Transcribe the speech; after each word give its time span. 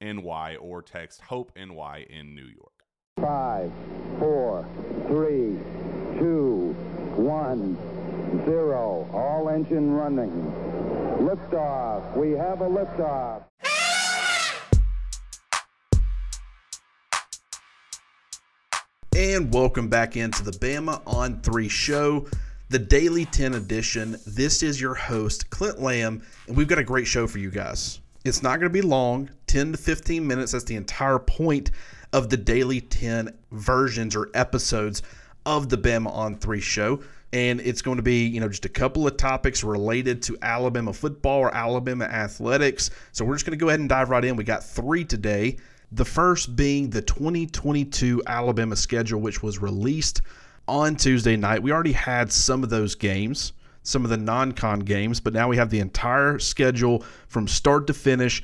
NY 0.00 0.56
or 0.60 0.80
text 0.80 1.20
Hope 1.22 1.50
NY 1.56 2.06
in 2.08 2.34
New 2.34 2.46
York. 2.46 2.84
Five, 3.20 3.72
four, 4.18 4.64
three, 5.08 5.58
two, 6.18 6.72
one, 7.16 7.76
zero. 8.44 9.08
All 9.12 9.48
engine 9.48 9.92
running. 9.92 10.30
Liftoff. 11.18 12.16
We 12.16 12.30
have 12.32 12.60
a 12.60 12.68
liftoff. 12.68 13.42
And 19.16 19.52
welcome 19.52 19.88
back 19.88 20.16
into 20.16 20.44
the 20.44 20.52
Bama 20.52 21.02
on 21.04 21.40
3 21.40 21.68
show, 21.68 22.28
the 22.68 22.78
Daily 22.78 23.24
10 23.24 23.54
edition. 23.54 24.16
This 24.28 24.62
is 24.62 24.80
your 24.80 24.94
host, 24.94 25.50
Clint 25.50 25.80
Lamb, 25.80 26.22
and 26.46 26.56
we've 26.56 26.68
got 26.68 26.78
a 26.78 26.84
great 26.84 27.08
show 27.08 27.26
for 27.26 27.38
you 27.38 27.50
guys. 27.50 27.98
It's 28.24 28.42
not 28.42 28.58
going 28.60 28.70
to 28.70 28.82
be 28.82 28.82
long, 28.82 29.30
10 29.46 29.72
to 29.72 29.78
15 29.78 30.26
minutes. 30.26 30.52
That's 30.52 30.64
the 30.64 30.76
entire 30.76 31.18
point 31.18 31.70
of 32.12 32.30
the 32.30 32.36
daily 32.36 32.80
10 32.80 33.36
versions 33.52 34.16
or 34.16 34.30
episodes 34.34 35.02
of 35.46 35.68
the 35.68 35.78
Bama 35.78 36.12
on 36.12 36.36
3 36.36 36.60
show. 36.60 37.00
And 37.32 37.60
it's 37.60 37.82
going 37.82 37.98
to 37.98 38.02
be, 38.02 38.26
you 38.26 38.40
know, 38.40 38.48
just 38.48 38.64
a 38.64 38.70
couple 38.70 39.06
of 39.06 39.16
topics 39.16 39.62
related 39.62 40.22
to 40.22 40.38
Alabama 40.40 40.92
football 40.92 41.40
or 41.40 41.54
Alabama 41.54 42.06
athletics. 42.06 42.90
So 43.12 43.24
we're 43.24 43.34
just 43.34 43.44
going 43.44 43.58
to 43.58 43.62
go 43.62 43.68
ahead 43.68 43.80
and 43.80 43.88
dive 43.88 44.08
right 44.08 44.24
in. 44.24 44.36
We 44.36 44.44
got 44.44 44.64
three 44.64 45.04
today. 45.04 45.58
The 45.92 46.04
first 46.04 46.56
being 46.56 46.90
the 46.90 47.02
2022 47.02 48.22
Alabama 48.26 48.76
schedule, 48.76 49.20
which 49.20 49.42
was 49.42 49.60
released 49.60 50.22
on 50.66 50.96
Tuesday 50.96 51.36
night. 51.36 51.62
We 51.62 51.72
already 51.72 51.92
had 51.92 52.32
some 52.32 52.62
of 52.62 52.70
those 52.70 52.94
games 52.94 53.52
some 53.88 54.04
of 54.04 54.10
the 54.10 54.16
non 54.16 54.52
con 54.52 54.80
games, 54.80 55.20
but 55.20 55.32
now 55.32 55.48
we 55.48 55.56
have 55.56 55.70
the 55.70 55.80
entire 55.80 56.38
schedule 56.38 57.04
from 57.28 57.48
start 57.48 57.86
to 57.88 57.94
finish. 57.94 58.42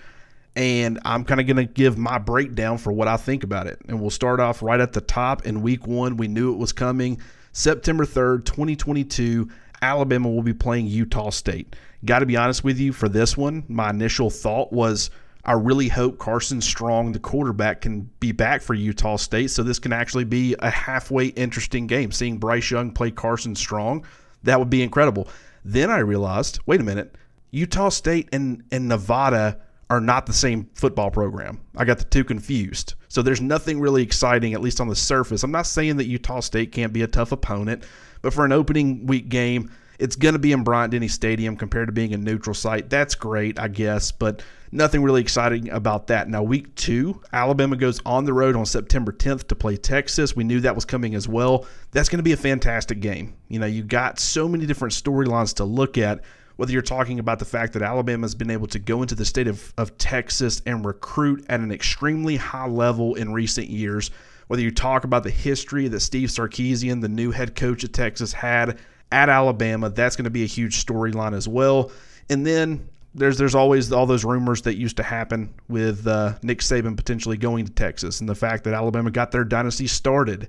And 0.57 1.01
I'm 1.05 1.25
kind 1.25 1.41
of 1.41 1.47
going 1.47 1.57
to 1.57 1.65
give 1.65 1.99
my 1.99 2.19
breakdown 2.19 2.79
for 2.79 2.93
what 2.93 3.09
I 3.09 3.17
think 3.17 3.43
about 3.43 3.67
it. 3.67 3.81
And 3.89 4.01
we'll 4.01 4.11
start 4.11 4.39
off 4.39 4.63
right 4.63 4.81
at 4.81 4.93
the 4.93 5.01
top. 5.01 5.47
In 5.47 5.63
week 5.63 5.87
one, 5.87 6.17
we 6.17 6.29
knew 6.29 6.53
it 6.53 6.59
was 6.59 6.73
coming. 6.73 7.21
September 7.53 8.05
3rd, 8.05 8.45
2022, 8.45 9.49
Alabama 9.83 10.31
will 10.31 10.43
be 10.43 10.55
playing 10.55 10.87
Utah 10.87 11.31
State. 11.31 11.75
Got 12.05 12.21
to 12.21 12.27
be 12.27 12.37
honest 12.37 12.63
with 12.63 12.79
you, 12.79 12.93
for 12.93 13.09
this 13.09 13.37
one, 13.37 13.65
my 13.69 13.91
initial 13.91 14.31
thought 14.31 14.73
was 14.73 15.11
I 15.45 15.53
really 15.53 15.89
hope 15.89 16.19
Carson 16.19 16.61
Strong, 16.61 17.13
the 17.13 17.19
quarterback, 17.19 17.83
can 17.83 18.09
be 18.21 18.33
back 18.33 18.63
for 18.63 18.75
Utah 18.75 19.17
State. 19.17 19.51
So 19.51 19.63
this 19.63 19.79
can 19.79 19.93
actually 19.93 20.25
be 20.25 20.55
a 20.61 20.71
halfway 20.71 21.27
interesting 21.27 21.87
game. 21.87 22.13
Seeing 22.13 22.39
Bryce 22.39 22.71
Young 22.71 22.93
play 22.93 23.11
Carson 23.11 23.55
Strong 23.55 24.07
that 24.45 24.59
would 24.59 24.71
be 24.71 24.83
incredible. 24.83 25.29
Then 25.65 25.91
I 25.91 25.99
realized, 25.99 26.61
wait 26.67 26.81
a 26.81 26.85
minute, 26.85 27.17
Utah 27.51 27.89
State 27.89 28.29
and, 28.33 28.63
and 28.71 28.89
Nevada 28.89 29.61
are 29.91 30.01
not 30.01 30.27
the 30.27 30.33
same 30.33 30.69
football 30.75 31.11
program. 31.11 31.61
I 31.77 31.85
got 31.85 31.99
the 31.99 32.05
two 32.05 32.25
confused. 32.25 32.95
So 33.09 33.23
there's 33.23 33.41
nothing 33.41 33.81
really 33.81 34.03
exciting, 34.03 34.55
at 34.55 34.61
least 34.61 34.81
on 34.81 34.89
the 34.89 34.97
surface. 34.97 35.43
I'm 35.43 35.53
not 35.53 35.67
saying 35.67 35.99
that 35.99 36.07
Utah 36.07 36.41
State 36.41 36.73
can't 36.73 36.93
be 36.93 37.03
a 37.03 37.07
tough 37.07 37.33
opponent, 37.33 37.85
but 38.23 38.33
for 38.33 38.45
an 38.45 38.53
opening 38.53 39.07
week 39.07 39.29
game, 39.29 39.71
it's 39.99 40.17
going 40.17 40.35
to 40.35 40.39
be 40.39 40.53
in 40.53 40.65
Bryant 40.65 40.93
Denny 40.93 41.09
Stadium 41.09 41.57
compared 41.57 41.89
to 41.89 41.93
being 41.93 42.13
a 42.15 42.19
neutral 42.19 42.55
site. 42.55 42.91
That's 42.91 43.15
great, 43.15 43.59
I 43.59 43.69
guess, 43.69 44.11
but 44.11 44.43
nothing 44.73 45.03
really 45.03 45.21
exciting 45.21 45.71
about 45.71 46.09
that. 46.09 46.29
Now, 46.29 46.43
week 46.43 46.75
two, 46.75 47.23
Alabama 47.33 47.77
goes 47.77 48.01
on 48.05 48.25
the 48.25 48.33
road 48.33 48.57
on 48.57 48.67
September 48.67 49.13
10th 49.13 49.49
to 49.49 49.55
play 49.55 49.77
Texas. 49.77 50.35
We 50.35 50.45
knew 50.45 50.61
that 50.61 50.75
was 50.75 50.85
coming 50.85 51.15
as 51.15 51.29
well. 51.29 51.67
That's 51.93 52.09
going 52.09 52.19
to 52.19 52.25
be 52.25 52.33
a 52.33 52.37
fantastic 52.37 53.01
game. 53.01 53.35
You 53.49 53.61
know, 53.61 53.67
you 53.67 53.83
got 53.83 54.19
so 54.19 54.49
many 54.49 54.67
different 54.67 54.93
storylines 54.93 55.55
to 55.57 55.65
look 55.65 55.97
at. 55.97 56.23
Whether 56.57 56.73
you're 56.73 56.83
talking 56.83 57.19
about 57.19 57.41
the 57.41 57.45
fact 57.45 57.73
that 57.73 57.83
Alabama 57.83 58.23
has 58.23 58.37
been 58.37 58.51
able 58.51 58.69
to 58.69 58.79
go 58.79 59.03
into 59.03 59.17
the 59.17 59.25
state 59.25 59.49
of, 59.49 59.75
of 59.77 59.99
Texas 59.99 60.63
and 60.67 60.85
recruit 60.85 61.45
at 61.49 61.59
an 61.59 61.73
extremely 61.73 62.37
high 62.37 62.69
level 62.69 63.17
in 63.17 63.33
recent 63.33 63.69
years, 63.69 64.13
whether 64.47 64.63
you 64.63 64.71
talk 64.71 65.03
about 65.03 65.25
the 65.25 65.31
history 65.31 65.89
that 65.89 65.99
Steve 65.99 66.29
Sarkisian, 66.29 67.01
the 67.01 67.09
new 67.09 67.33
head 67.33 67.57
coach 67.57 67.83
of 67.83 67.91
Texas, 67.91 68.33
had 68.33 68.79
at 69.13 69.29
Alabama. 69.29 69.91
That's 69.91 70.17
going 70.17 70.25
to 70.25 70.31
be 70.31 70.43
a 70.43 70.47
huge 70.47 70.85
storyline 70.85 71.35
as 71.35 71.49
well. 71.49 71.91
And 72.29 72.47
then 72.47 72.89
there's 73.15 73.39
there's 73.39 73.55
always 73.55 73.93
all 73.93 74.07
those 74.07 74.25
rumors 74.25 74.63
that 74.63 74.75
used 74.75 74.97
to 74.97 75.03
happen 75.03 75.55
with 75.69 76.07
uh, 76.07 76.35
Nick 76.43 76.59
Saban 76.59 76.97
potentially 76.97 77.37
going 77.37 77.65
to 77.65 77.73
Texas, 77.73 78.21
and 78.21 78.29
the 78.29 78.35
fact 78.35 78.65
that 78.65 78.75
Alabama 78.75 79.11
got 79.11 79.31
their 79.31 79.45
dynasty 79.45 79.87
started, 79.87 80.49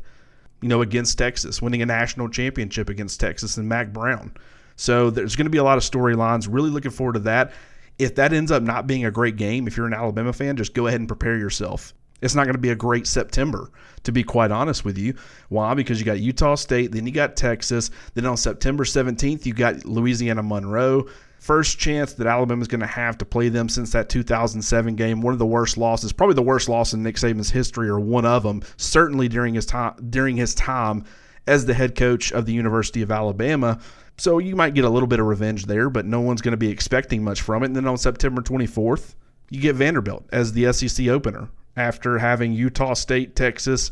you 0.62 0.70
know, 0.70 0.82
against 0.82 1.18
Texas, 1.18 1.62
winning 1.62 1.82
a 1.82 1.86
national 1.86 2.30
championship 2.30 2.90
against 2.90 3.20
Texas 3.20 3.58
and 3.58 3.70
Mack 3.70 3.94
Brown. 3.94 4.34
So 4.78 5.10
there's 5.10 5.36
going 5.36 5.46
to 5.46 5.52
be 5.52 5.60
a 5.60 5.64
lot 5.64 5.78
of 5.78 5.84
storylines. 5.84 6.48
Really 6.50 6.70
looking 6.70 6.92
forward 6.92 7.14
to 7.14 7.20
that. 7.20 7.54
If 7.98 8.16
that 8.16 8.34
ends 8.34 8.52
up 8.52 8.64
not 8.64 8.88
being 8.88 9.06
a 9.06 9.12
great 9.12 9.38
game, 9.38 9.68
if 9.68 9.78
you're 9.78 9.86
an 9.86 9.94
Alabama 9.94 10.34
fan, 10.34 10.58
just 10.58 10.74
go 10.74 10.88
ahead 10.88 11.00
and 11.00 11.08
prepare 11.08 11.38
yourself. 11.38 11.94
It's 12.26 12.36
not 12.36 12.46
going 12.46 12.56
to 12.56 12.60
be 12.60 12.72
a 12.72 12.76
great 12.76 13.06
September, 13.06 13.70
to 14.04 14.12
be 14.12 14.24
quite 14.24 14.52
honest 14.52 14.84
with 14.84 14.98
you. 14.98 15.14
Why? 15.50 15.76
Because 15.76 16.00
you 16.00 16.06
got 16.06 16.20
Utah 16.20 16.56
State, 16.56 16.92
then 16.92 17.06
you 17.06 17.14
got 17.14 17.38
Texas, 17.38 17.92
then 18.16 18.26
on 18.26 18.36
September 18.36 18.84
17th, 18.84 19.46
you 19.46 19.54
got 19.54 19.86
Louisiana 19.86 20.42
Monroe. 20.42 21.08
First 21.40 21.78
chance 21.78 22.14
that 22.14 22.26
Alabama's 22.26 22.68
going 22.68 22.82
to 22.82 22.88
have 22.88 23.20
to 23.20 23.26
play 23.26 23.50
them 23.50 23.70
since 23.70 23.92
that 23.92 24.10
2007 24.10 24.96
game. 24.96 25.22
One 25.22 25.34
of 25.34 25.40
the 25.40 25.46
worst 25.46 25.78
losses, 25.78 26.12
probably 26.12 26.34
the 26.34 26.42
worst 26.42 26.68
loss 26.68 26.94
in 26.94 27.04
Nick 27.04 27.18
Saban's 27.18 27.52
history, 27.52 27.88
or 27.88 28.00
one 28.00 28.26
of 28.26 28.42
them. 28.42 28.64
Certainly 28.78 29.30
during 29.30 29.54
his 29.54 29.68
time 29.68 29.94
during 30.10 30.36
his 30.36 30.56
time 30.56 31.06
as 31.46 31.66
the 31.66 31.76
head 31.76 31.96
coach 31.96 32.32
of 32.32 32.48
the 32.48 32.54
University 32.54 33.04
of 33.04 33.12
Alabama. 33.12 33.80
So 34.18 34.40
you 34.40 34.56
might 34.56 34.74
get 34.74 34.86
a 34.86 34.90
little 34.90 35.06
bit 35.06 35.20
of 35.20 35.28
revenge 35.28 35.68
there, 35.68 35.92
but 35.92 36.08
no 36.08 36.22
one's 36.22 36.42
going 36.42 36.54
to 36.54 36.58
be 36.58 36.70
expecting 36.70 37.24
much 37.24 37.42
from 37.42 37.62
it. 37.62 37.68
And 37.68 37.76
then 37.76 37.88
on 37.88 38.00
September 38.00 38.42
24th, 38.42 39.14
you 39.52 39.62
get 39.62 39.76
Vanderbilt 39.76 40.26
as 40.32 40.54
the 40.54 40.74
SEC 40.74 41.08
opener 41.10 41.50
after 41.78 42.18
having 42.18 42.54
Utah 42.54 42.94
State, 42.94 43.36
Texas, 43.36 43.92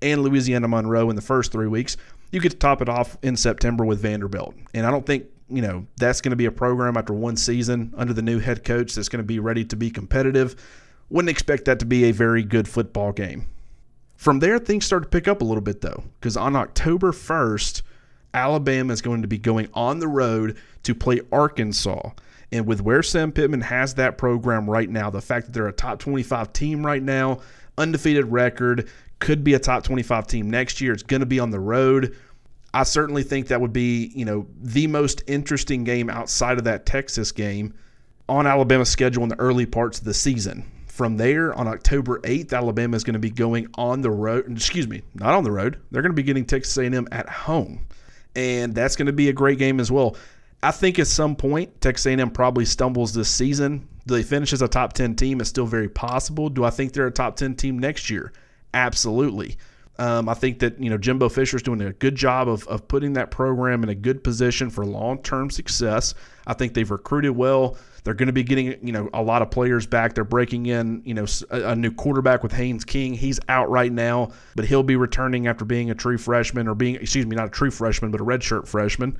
and 0.00 0.22
Louisiana 0.22 0.68
Monroe 0.68 1.10
in 1.10 1.16
the 1.16 1.22
first 1.22 1.52
three 1.52 1.68
weeks. 1.68 1.96
You 2.30 2.40
get 2.40 2.52
to 2.52 2.58
top 2.58 2.82
it 2.82 2.88
off 2.88 3.16
in 3.22 3.36
September 3.36 3.84
with 3.84 4.00
Vanderbilt. 4.00 4.54
And 4.74 4.86
I 4.86 4.90
don't 4.90 5.06
think, 5.06 5.26
you 5.48 5.62
know, 5.62 5.86
that's 5.96 6.20
going 6.20 6.30
to 6.30 6.36
be 6.36 6.46
a 6.46 6.52
program 6.52 6.96
after 6.96 7.12
one 7.12 7.36
season 7.36 7.92
under 7.96 8.12
the 8.12 8.22
new 8.22 8.38
head 8.38 8.64
coach 8.64 8.94
that's 8.94 9.08
going 9.08 9.22
to 9.22 9.26
be 9.26 9.38
ready 9.38 9.64
to 9.66 9.76
be 9.76 9.90
competitive. 9.90 10.56
Wouldn't 11.10 11.30
expect 11.30 11.66
that 11.66 11.78
to 11.80 11.84
be 11.84 12.04
a 12.04 12.12
very 12.12 12.42
good 12.42 12.66
football 12.66 13.12
game. 13.12 13.46
From 14.16 14.38
there, 14.38 14.58
things 14.58 14.86
start 14.86 15.02
to 15.02 15.08
pick 15.08 15.28
up 15.28 15.42
a 15.42 15.44
little 15.44 15.62
bit, 15.62 15.80
though, 15.80 16.04
because 16.20 16.36
on 16.36 16.56
October 16.56 17.12
1st, 17.12 17.82
Alabama 18.32 18.92
is 18.92 19.02
going 19.02 19.22
to 19.22 19.28
be 19.28 19.36
going 19.36 19.68
on 19.74 19.98
the 19.98 20.08
road 20.08 20.56
to 20.84 20.94
play 20.94 21.20
Arkansas. 21.30 22.10
And 22.52 22.66
with 22.66 22.82
where 22.82 23.02
Sam 23.02 23.32
Pittman 23.32 23.62
has 23.62 23.94
that 23.94 24.18
program 24.18 24.68
right 24.68 24.88
now, 24.88 25.08
the 25.08 25.22
fact 25.22 25.46
that 25.46 25.52
they're 25.52 25.68
a 25.68 25.72
top 25.72 25.98
25 25.98 26.52
team 26.52 26.84
right 26.84 27.02
now, 27.02 27.40
undefeated 27.78 28.26
record, 28.30 28.90
could 29.18 29.42
be 29.42 29.54
a 29.54 29.58
top 29.58 29.84
25 29.84 30.26
team 30.26 30.50
next 30.50 30.80
year, 30.80 30.92
it's 30.92 31.02
going 31.02 31.20
to 31.20 31.26
be 31.26 31.40
on 31.40 31.50
the 31.50 31.60
road. 31.60 32.16
I 32.74 32.82
certainly 32.84 33.22
think 33.22 33.48
that 33.48 33.60
would 33.60 33.72
be, 33.72 34.12
you 34.14 34.24
know, 34.24 34.46
the 34.60 34.86
most 34.86 35.22
interesting 35.26 35.84
game 35.84 36.10
outside 36.10 36.58
of 36.58 36.64
that 36.64 36.86
Texas 36.86 37.32
game 37.32 37.74
on 38.28 38.46
Alabama's 38.46 38.88
schedule 38.88 39.22
in 39.22 39.28
the 39.28 39.38
early 39.38 39.66
parts 39.66 39.98
of 39.98 40.04
the 40.04 40.14
season. 40.14 40.70
From 40.86 41.16
there, 41.16 41.54
on 41.54 41.68
October 41.68 42.18
8th, 42.20 42.52
Alabama 42.52 42.96
is 42.96 43.04
going 43.04 43.14
to 43.14 43.18
be 43.18 43.30
going 43.30 43.66
on 43.74 44.02
the 44.02 44.10
road. 44.10 44.50
Excuse 44.50 44.88
me, 44.88 45.02
not 45.14 45.34
on 45.34 45.44
the 45.44 45.50
road. 45.50 45.80
They're 45.90 46.02
going 46.02 46.12
to 46.12 46.16
be 46.16 46.22
getting 46.22 46.44
Texas 46.44 46.76
A&M 46.76 47.08
at 47.10 47.28
home, 47.28 47.86
and 48.36 48.74
that's 48.74 48.96
going 48.96 49.06
to 49.06 49.12
be 49.12 49.28
a 49.30 49.32
great 49.32 49.58
game 49.58 49.80
as 49.80 49.90
well. 49.90 50.16
I 50.62 50.70
think 50.70 50.98
at 50.98 51.08
some 51.08 51.34
point 51.34 51.80
Texas 51.80 52.06
A&M 52.06 52.30
probably 52.30 52.64
stumbles 52.64 53.12
this 53.12 53.28
season. 53.28 53.88
Do 54.06 54.14
they 54.14 54.22
finish 54.22 54.52
as 54.52 54.62
a 54.62 54.68
top 54.68 54.92
10 54.92 55.16
team? 55.16 55.40
It's 55.40 55.50
still 55.50 55.66
very 55.66 55.88
possible. 55.88 56.48
Do 56.48 56.64
I 56.64 56.70
think 56.70 56.92
they're 56.92 57.06
a 57.06 57.12
top 57.12 57.36
10 57.36 57.56
team 57.56 57.78
next 57.78 58.10
year? 58.10 58.32
Absolutely. 58.74 59.56
Um, 59.98 60.28
I 60.28 60.34
think 60.34 60.60
that 60.60 60.80
you 60.82 60.88
know 60.88 60.96
Jimbo 60.96 61.28
Fisher 61.28 61.58
is 61.58 61.62
doing 61.62 61.82
a 61.82 61.92
good 61.92 62.16
job 62.16 62.48
of, 62.48 62.66
of 62.66 62.88
putting 62.88 63.12
that 63.12 63.30
program 63.30 63.82
in 63.82 63.90
a 63.90 63.94
good 63.94 64.24
position 64.24 64.70
for 64.70 64.86
long 64.86 65.22
term 65.22 65.50
success. 65.50 66.14
I 66.46 66.54
think 66.54 66.72
they've 66.72 66.90
recruited 66.90 67.32
well. 67.32 67.76
They're 68.02 68.14
going 68.14 68.28
to 68.28 68.32
be 68.32 68.42
getting, 68.42 68.84
you 68.84 68.92
know, 68.92 69.08
a 69.12 69.22
lot 69.22 69.42
of 69.42 69.50
players 69.50 69.86
back. 69.86 70.14
They're 70.14 70.24
breaking 70.24 70.66
in, 70.66 71.02
you 71.04 71.14
know, 71.14 71.26
a, 71.50 71.68
a, 71.68 71.76
new 71.76 71.92
quarterback 71.92 72.42
with 72.42 72.50
Haynes 72.52 72.84
King. 72.84 73.14
He's 73.14 73.38
out 73.48 73.70
right 73.70 73.92
now, 73.92 74.32
but 74.56 74.64
he'll 74.64 74.82
be 74.82 74.96
returning 74.96 75.46
after 75.46 75.64
being 75.64 75.90
a 75.90 75.94
true 75.94 76.18
freshman 76.18 76.66
or 76.66 76.74
being, 76.74 76.96
excuse 76.96 77.26
me, 77.26 77.36
not 77.36 77.46
a 77.46 77.50
true 77.50 77.70
freshman, 77.70 78.10
but 78.10 78.20
a 78.20 78.24
redshirt 78.24 78.66
freshman. 78.66 79.16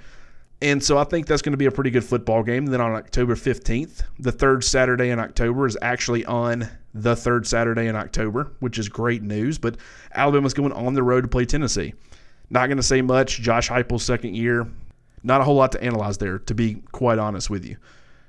And 0.62 0.82
so 0.82 0.97
I 0.97 1.03
think 1.03 1.26
that's 1.26 1.43
going 1.43 1.55
to 1.55 1.59
be 1.59 1.67
a 1.67 1.73
pretty 1.73 1.91
good 1.91 2.05
football 2.05 2.44
game. 2.44 2.67
Then 2.67 2.81
on 2.81 2.93
October 2.93 3.35
15th, 3.35 4.05
the 4.20 4.31
third 4.31 4.62
Saturday 4.62 5.11
in 5.11 5.19
October 5.19 5.67
is 5.67 5.76
actually 5.82 6.25
on 6.25 6.69
the 6.94 7.17
third 7.17 7.49
Saturday 7.49 7.88
in 7.88 7.97
October, 7.97 8.53
which 8.61 8.79
is 8.79 8.88
great 8.88 9.23
news. 9.23 9.59
But 9.59 9.76
Alabama's 10.14 10.55
going 10.55 10.70
on 10.70 10.94
the 10.94 11.03
road 11.03 11.23
to 11.23 11.29
play 11.29 11.47
Tennessee. 11.47 11.94
Not 12.49 12.69
going 12.69 12.76
to 12.76 12.82
say 12.82 13.03
much. 13.03 13.41
Josh 13.41 13.69
Heupel's 13.69 14.05
second 14.05 14.37
year. 14.37 14.69
Not 15.25 15.41
a 15.41 15.44
whole 15.44 15.56
lot 15.56 15.73
to 15.73 15.82
analyze 15.82 16.19
there, 16.19 16.38
to 16.38 16.55
be 16.55 16.76
quite 16.93 17.19
honest 17.19 17.50
with 17.50 17.64
you. 17.64 17.76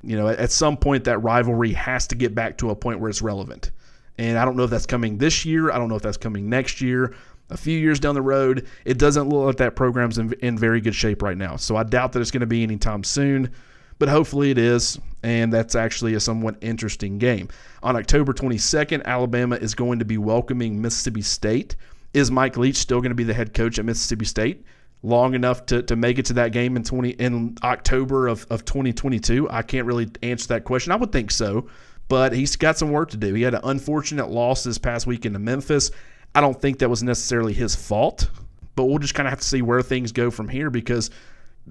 You 0.01 0.17
know, 0.17 0.27
at 0.27 0.51
some 0.51 0.75
point 0.75 1.03
that 1.03 1.19
rivalry 1.19 1.73
has 1.73 2.07
to 2.07 2.15
get 2.15 2.33
back 2.33 2.57
to 2.57 2.71
a 2.71 2.75
point 2.75 2.99
where 2.99 3.11
it's 3.11 3.21
relevant. 3.21 3.69
And 4.17 4.39
I 4.39 4.45
don't 4.45 4.57
know 4.57 4.63
if 4.63 4.71
that's 4.71 4.87
coming 4.87 5.19
this 5.19 5.45
year. 5.45 5.71
I 5.71 5.77
don't 5.77 5.87
know 5.87 5.95
if 5.95 6.01
that's 6.01 6.17
coming 6.17 6.49
next 6.49 6.81
year. 6.81 7.13
A 7.49 7.57
few 7.57 7.77
years 7.77 7.99
down 7.99 8.15
the 8.15 8.21
road, 8.21 8.67
it 8.85 8.97
doesn't 8.97 9.29
look 9.29 9.45
like 9.45 9.57
that 9.57 9.75
program's 9.75 10.17
in, 10.17 10.33
in 10.41 10.57
very 10.57 10.81
good 10.81 10.95
shape 10.95 11.21
right 11.21 11.37
now. 11.37 11.55
So 11.55 11.75
I 11.75 11.83
doubt 11.83 12.13
that 12.13 12.21
it's 12.21 12.31
going 12.31 12.41
to 12.41 12.47
be 12.47 12.63
anytime 12.63 13.03
soon, 13.03 13.51
but 13.99 14.09
hopefully 14.09 14.49
it 14.49 14.57
is. 14.57 14.99
And 15.23 15.53
that's 15.53 15.75
actually 15.75 16.15
a 16.15 16.19
somewhat 16.19 16.55
interesting 16.61 17.17
game. 17.17 17.49
On 17.81 17.95
October 17.95 18.33
22nd, 18.33 19.05
Alabama 19.05 19.55
is 19.55 19.75
going 19.75 19.99
to 19.99 20.05
be 20.05 20.17
welcoming 20.17 20.81
Mississippi 20.81 21.21
State. 21.21 21.75
Is 22.13 22.29
Mike 22.29 22.57
Leach 22.57 22.77
still 22.77 22.99
going 22.99 23.11
to 23.11 23.15
be 23.15 23.23
the 23.23 23.33
head 23.33 23.53
coach 23.53 23.79
at 23.79 23.85
Mississippi 23.85 24.25
State? 24.25 24.65
long 25.03 25.35
enough 25.35 25.65
to, 25.67 25.83
to 25.83 25.95
make 25.95 26.17
it 26.17 26.25
to 26.25 26.33
that 26.33 26.53
game 26.53 26.75
in 26.75 26.83
20 26.83 27.09
in 27.11 27.57
October 27.61 28.27
of, 28.27 28.47
of 28.49 28.65
2022? 28.65 29.49
I 29.51 29.61
can't 29.61 29.85
really 29.85 30.09
answer 30.23 30.47
that 30.47 30.63
question. 30.63 30.91
I 30.91 30.95
would 30.95 31.11
think 31.11 31.29
so, 31.29 31.67
but 32.07 32.33
he's 32.33 32.55
got 32.55 32.77
some 32.77 32.91
work 32.91 33.11
to 33.11 33.17
do. 33.17 33.33
He 33.33 33.43
had 33.43 33.53
an 33.53 33.61
unfortunate 33.65 34.29
loss 34.29 34.63
this 34.63 34.77
past 34.77 35.05
week 35.05 35.25
into 35.25 35.39
Memphis. 35.39 35.91
I 36.35 36.41
don't 36.41 36.59
think 36.59 36.79
that 36.79 36.89
was 36.89 37.03
necessarily 37.03 37.53
his 37.53 37.75
fault, 37.75 38.29
but 38.75 38.85
we'll 38.85 38.99
just 38.99 39.13
kind 39.13 39.27
of 39.27 39.31
have 39.31 39.41
to 39.41 39.47
see 39.47 39.61
where 39.61 39.81
things 39.81 40.11
go 40.11 40.31
from 40.31 40.49
here 40.49 40.69
because 40.69 41.09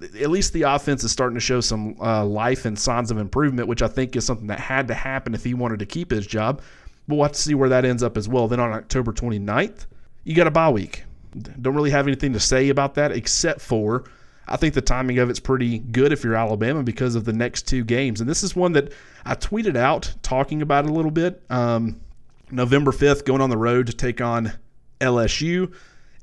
at 0.01 0.29
least 0.29 0.53
the 0.53 0.63
offense 0.63 1.03
is 1.03 1.11
starting 1.11 1.35
to 1.35 1.41
show 1.41 1.61
some 1.61 1.95
uh, 1.99 2.25
life 2.25 2.65
and 2.65 2.77
signs 2.77 3.11
of 3.11 3.17
improvement, 3.17 3.67
which 3.67 3.81
I 3.81 3.87
think 3.87 4.15
is 4.15 4.25
something 4.25 4.47
that 4.47 4.59
had 4.59 4.87
to 4.87 4.93
happen 4.93 5.35
if 5.35 5.43
he 5.43 5.53
wanted 5.53 5.79
to 5.79 5.85
keep 5.85 6.11
his 6.11 6.25
job. 6.25 6.61
But 7.07 7.15
we'll 7.15 7.25
have 7.25 7.33
to 7.33 7.41
see 7.41 7.53
where 7.53 7.69
that 7.69 7.85
ends 7.85 8.01
up 8.01 8.17
as 8.17 8.27
well. 8.27 8.47
Then 8.47 8.59
on 8.59 8.71
October 8.71 9.11
29th, 9.11 9.85
you 10.23 10.33
got 10.33 10.47
a 10.47 10.51
bye 10.51 10.69
week. 10.69 11.03
Don't 11.61 11.75
really 11.75 11.91
have 11.91 12.07
anything 12.07 12.33
to 12.33 12.39
say 12.39 12.69
about 12.69 12.95
that 12.95 13.11
except 13.11 13.59
for 13.61 14.05
I 14.47 14.57
think 14.57 14.73
the 14.73 14.81
timing 14.81 15.19
of 15.19 15.29
it's 15.29 15.39
pretty 15.39 15.79
good 15.79 16.11
if 16.11 16.23
you're 16.23 16.35
Alabama 16.35 16.83
because 16.83 17.15
of 17.15 17.25
the 17.25 17.33
next 17.33 17.63
two 17.63 17.83
games. 17.83 18.19
And 18.19 18.29
this 18.29 18.43
is 18.43 18.55
one 18.55 18.73
that 18.73 18.91
I 19.25 19.35
tweeted 19.35 19.77
out 19.77 20.13
talking 20.21 20.61
about 20.61 20.85
a 20.85 20.91
little 20.91 21.11
bit. 21.11 21.41
Um, 21.49 22.01
November 22.53 22.91
5th, 22.91 23.25
going 23.25 23.41
on 23.41 23.49
the 23.49 23.57
road 23.57 23.87
to 23.87 23.93
take 23.93 24.21
on 24.21 24.53
LSU. 25.01 25.73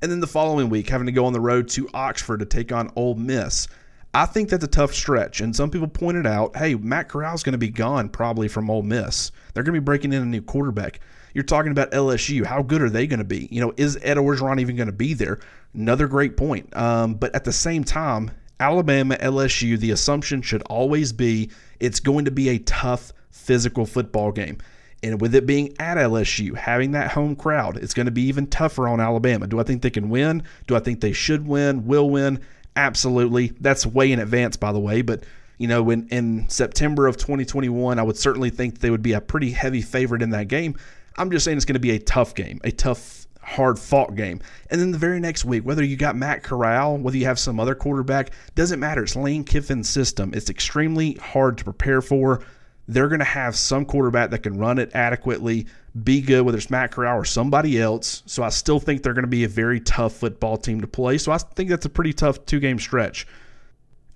And 0.01 0.11
then 0.11 0.21
the 0.21 0.27
following 0.27 0.71
week, 0.71 0.89
having 0.89 1.07
to 1.07 1.13
go 1.13 1.27
on 1.27 1.33
the 1.33 1.41
road 1.41 1.69
to 1.71 1.89
Oxford 1.93 2.41
to 2.41 2.47
take 2.47 2.73
on 2.73 2.91
Ole 2.97 3.17
Miss. 3.17 3.69
I 4.15 4.27
think 4.27 4.49
that's 4.49 4.65
a 4.65 4.69
tough 4.69 4.95
stretch. 4.95 5.41
And 5.41 5.55
some 5.55 5.71
people 5.71 5.89
pointed 5.89 6.27
out, 6.27 6.57
hey, 6.57 6.75
Matt 6.75 7.09
Corral's 7.09 7.43
going 7.43 7.53
to 7.53 7.59
be 7.59 7.69
gone 7.69 8.09
probably 8.09 8.49
from 8.49 8.71
Ole 8.71 8.83
Miss. 8.83 9.31
They're 9.53 9.63
going 9.63 9.75
to 9.75 9.81
be 9.81 9.85
breaking 9.85 10.13
in 10.13 10.23
a 10.23 10.27
new 10.27 10.41
quarterback. 10.43 11.01
You're 11.35 11.45
talking 11.45 11.71
about 11.71 11.93
LSU. 11.93 12.45
How 12.45 12.63
good 12.63 12.83
are 12.83 12.91
they 12.91 13.07
going 13.07 13.19
to 13.19 13.25
be? 13.25 13.49
You 13.51 13.61
know, 13.61 13.73
is 13.77 13.99
Ed 14.03 14.17
Orgeron 14.17 14.61
even 14.61 14.77
going 14.77 14.87
to 14.87 14.93
be 14.93 15.15
there? 15.15 15.39
Another 15.75 16.09
great 16.09 16.37
point. 16.37 16.77
Um, 16.77 17.15
but 17.15 17.35
at 17.35 17.45
the 17.45 17.53
same 17.53 17.85
time, 17.85 18.33
Alabama, 18.59 19.17
LSU, 19.17 19.79
the 19.79 19.93
assumption 19.93 20.43
should 20.43 20.63
always 20.63 21.13
be 21.13 21.51
it's 21.79 22.01
going 22.01 22.25
to 22.25 22.31
be 22.31 22.49
a 22.49 22.59
tough 22.59 23.13
physical 23.31 23.87
football 23.87 24.33
game. 24.33 24.59
And 25.03 25.21
with 25.21 25.35
it 25.35 25.47
being 25.47 25.75
at 25.79 25.97
LSU, 25.97 26.55
having 26.57 26.93
that 26.93 27.13
home 27.13 27.35
crowd, 27.35 27.79
it's 27.79 27.95
going 27.95 28.07
to 28.07 28.13
be 28.13 28.23
even 28.23 28.47
tougher 28.47 28.87
on 28.87 29.01
Alabama. 29.01 29.47
Do 29.47 29.59
I 29.59 29.63
think 29.63 29.83
they 29.83 29.91
can 29.91 30.11
win? 30.11 30.43
Do 30.67 30.77
I 30.77 30.81
think 30.81 31.01
they 31.01 31.13
should 31.13 31.47
win? 31.47 31.87
Will 31.87 32.11
win? 32.11 32.41
Absolutely. 32.77 33.53
That's 33.61 33.87
way 33.87 34.13
in 34.13 34.19
advance, 34.19 34.57
by 34.57 34.73
the 34.73 34.79
way. 34.79 35.01
But, 35.03 35.25
you 35.59 35.69
know, 35.69 35.89
in, 35.91 36.07
in 36.09 36.49
September 36.51 37.07
of 37.07 37.17
2021, 37.17 37.99
I 37.99 38.03
would 38.03 38.19
certainly 38.19 38.51
think 38.51 38.81
they 38.81 38.91
would 38.91 39.03
be 39.03 39.15
a 39.15 39.21
pretty 39.21 39.51
heavy 39.51 39.81
favorite 39.81 40.23
in 40.23 40.31
that 40.31 40.49
game. 40.49 40.77
I'm 41.17 41.31
just 41.31 41.45
saying 41.45 41.57
it's 41.57 41.67
going 41.67 41.75
to 41.75 41.81
be 41.81 41.93
a 41.93 41.99
tough 41.99 42.35
game, 42.35 42.61
a 42.63 42.71
tough, 42.71 43.27
hard 43.43 43.79
fought 43.79 44.15
game. 44.15 44.41
And 44.71 44.81
then 44.81 44.93
the 44.93 44.99
very 44.99 45.19
next 45.19 45.45
week, 45.47 45.65
whether 45.65 45.83
you 45.83 45.97
got 45.97 46.15
Matt 46.15 46.43
Corral, 46.43 46.99
whether 46.99 47.17
you 47.17 47.25
have 47.25 47.39
some 47.39 47.59
other 47.59 47.75
quarterback, 47.75 48.31
doesn't 48.55 48.81
matter. 48.81 49.03
It's 49.03 49.17
Lane 49.17 49.45
Kiffin's 49.45 49.89
system. 49.89 50.33
It's 50.35 50.51
extremely 50.51 51.15
hard 51.15 51.59
to 51.59 51.65
prepare 51.65 52.03
for. 52.03 52.43
They're 52.91 53.07
going 53.07 53.21
to 53.21 53.25
have 53.25 53.55
some 53.55 53.85
quarterback 53.85 54.31
that 54.31 54.41
can 54.41 54.59
run 54.59 54.81
it 54.81 54.91
adequately, 54.95 55.67
be 56.03 56.21
good, 56.21 56.43
whether 56.43 56.59
it's 56.59 56.71
Matt 56.71 56.91
Corral 56.91 57.21
or 57.21 57.25
somebody 57.25 57.81
else. 57.81 58.25
So 58.27 58.43
I 58.43 58.49
still 58.49 58.81
think 58.81 59.05
they're 59.05 59.15
going 59.15 59.23
to 59.23 59.29
be 59.29 59.45
a 59.45 59.49
very 59.49 59.79
tough 59.79 60.15
football 60.15 60.57
team 60.57 60.81
to 60.81 60.89
play. 60.89 61.17
So 61.17 61.31
I 61.31 61.39
think 61.39 61.71
that's 61.71 61.87
a 61.87 61.89
pretty 61.89 62.13
tough 62.13 62.45
two 62.47 62.59
game 62.59 62.81
stretch. 62.81 63.29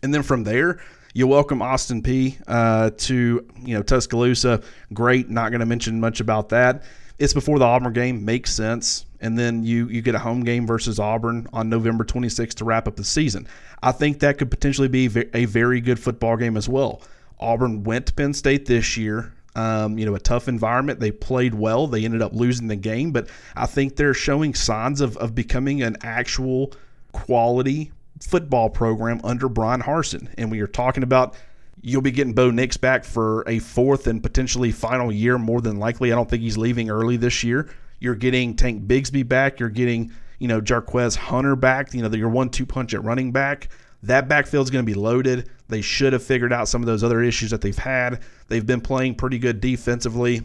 And 0.02 0.12
then 0.12 0.24
from 0.24 0.42
there, 0.42 0.80
you 1.12 1.28
welcome 1.28 1.62
Austin 1.62 2.02
Peay 2.02 2.42
uh, 2.48 2.90
to 2.90 3.46
you 3.64 3.74
know 3.76 3.82
Tuscaloosa. 3.82 4.60
Great. 4.92 5.30
Not 5.30 5.50
going 5.50 5.60
to 5.60 5.66
mention 5.66 6.00
much 6.00 6.18
about 6.18 6.48
that. 6.48 6.82
It's 7.20 7.32
before 7.32 7.60
the 7.60 7.64
Auburn 7.64 7.92
game. 7.92 8.24
Makes 8.24 8.52
sense. 8.54 9.06
And 9.20 9.38
then 9.38 9.62
you 9.62 9.86
you 9.88 10.02
get 10.02 10.16
a 10.16 10.18
home 10.18 10.42
game 10.42 10.66
versus 10.66 10.98
Auburn 10.98 11.46
on 11.52 11.68
November 11.68 12.02
26th 12.02 12.54
to 12.54 12.64
wrap 12.64 12.88
up 12.88 12.96
the 12.96 13.04
season. 13.04 13.46
I 13.84 13.92
think 13.92 14.18
that 14.18 14.36
could 14.36 14.50
potentially 14.50 14.88
be 14.88 15.08
a 15.32 15.44
very 15.44 15.80
good 15.80 16.00
football 16.00 16.36
game 16.36 16.56
as 16.56 16.68
well. 16.68 17.02
Auburn 17.38 17.84
went 17.84 18.06
to 18.06 18.14
Penn 18.14 18.34
State 18.34 18.66
this 18.66 18.96
year. 18.96 19.32
Um, 19.56 19.98
you 19.98 20.04
know, 20.04 20.16
a 20.16 20.20
tough 20.20 20.48
environment. 20.48 20.98
They 20.98 21.12
played 21.12 21.54
well. 21.54 21.86
They 21.86 22.04
ended 22.04 22.22
up 22.22 22.32
losing 22.32 22.66
the 22.66 22.76
game, 22.76 23.12
but 23.12 23.28
I 23.54 23.66
think 23.66 23.94
they're 23.94 24.14
showing 24.14 24.52
signs 24.52 25.00
of, 25.00 25.16
of 25.18 25.34
becoming 25.34 25.82
an 25.82 25.96
actual 26.02 26.72
quality 27.12 27.92
football 28.20 28.68
program 28.68 29.20
under 29.22 29.48
Bryan 29.48 29.82
Harsin. 29.82 30.32
And 30.36 30.50
we 30.50 30.60
are 30.60 30.66
talking 30.66 31.04
about 31.04 31.36
you'll 31.80 32.02
be 32.02 32.10
getting 32.10 32.32
Bo 32.32 32.50
Nix 32.50 32.76
back 32.76 33.04
for 33.04 33.44
a 33.46 33.58
fourth 33.58 34.06
and 34.06 34.22
potentially 34.22 34.72
final 34.72 35.12
year, 35.12 35.38
more 35.38 35.60
than 35.60 35.78
likely. 35.78 36.10
I 36.10 36.14
don't 36.14 36.28
think 36.28 36.42
he's 36.42 36.56
leaving 36.56 36.90
early 36.90 37.16
this 37.16 37.44
year. 37.44 37.68
You're 38.00 38.14
getting 38.14 38.56
Tank 38.56 38.86
Bigsby 38.86 39.28
back. 39.28 39.60
You're 39.60 39.68
getting, 39.68 40.10
you 40.38 40.48
know, 40.48 40.60
Jarquez 40.60 41.14
Hunter 41.14 41.56
back. 41.56 41.94
You 41.94 42.02
know, 42.02 42.08
your 42.08 42.30
one 42.30 42.48
two 42.48 42.66
punch 42.66 42.94
at 42.94 43.04
running 43.04 43.32
back. 43.32 43.68
That 44.02 44.28
backfield 44.28 44.66
is 44.66 44.70
going 44.70 44.84
to 44.84 44.90
be 44.90 44.98
loaded. 44.98 45.48
They 45.68 45.80
should 45.80 46.12
have 46.12 46.22
figured 46.22 46.52
out 46.52 46.68
some 46.68 46.82
of 46.82 46.86
those 46.86 47.02
other 47.02 47.22
issues 47.22 47.50
that 47.50 47.60
they've 47.60 47.76
had. 47.76 48.20
They've 48.48 48.66
been 48.66 48.80
playing 48.80 49.14
pretty 49.14 49.38
good 49.38 49.60
defensively. 49.60 50.42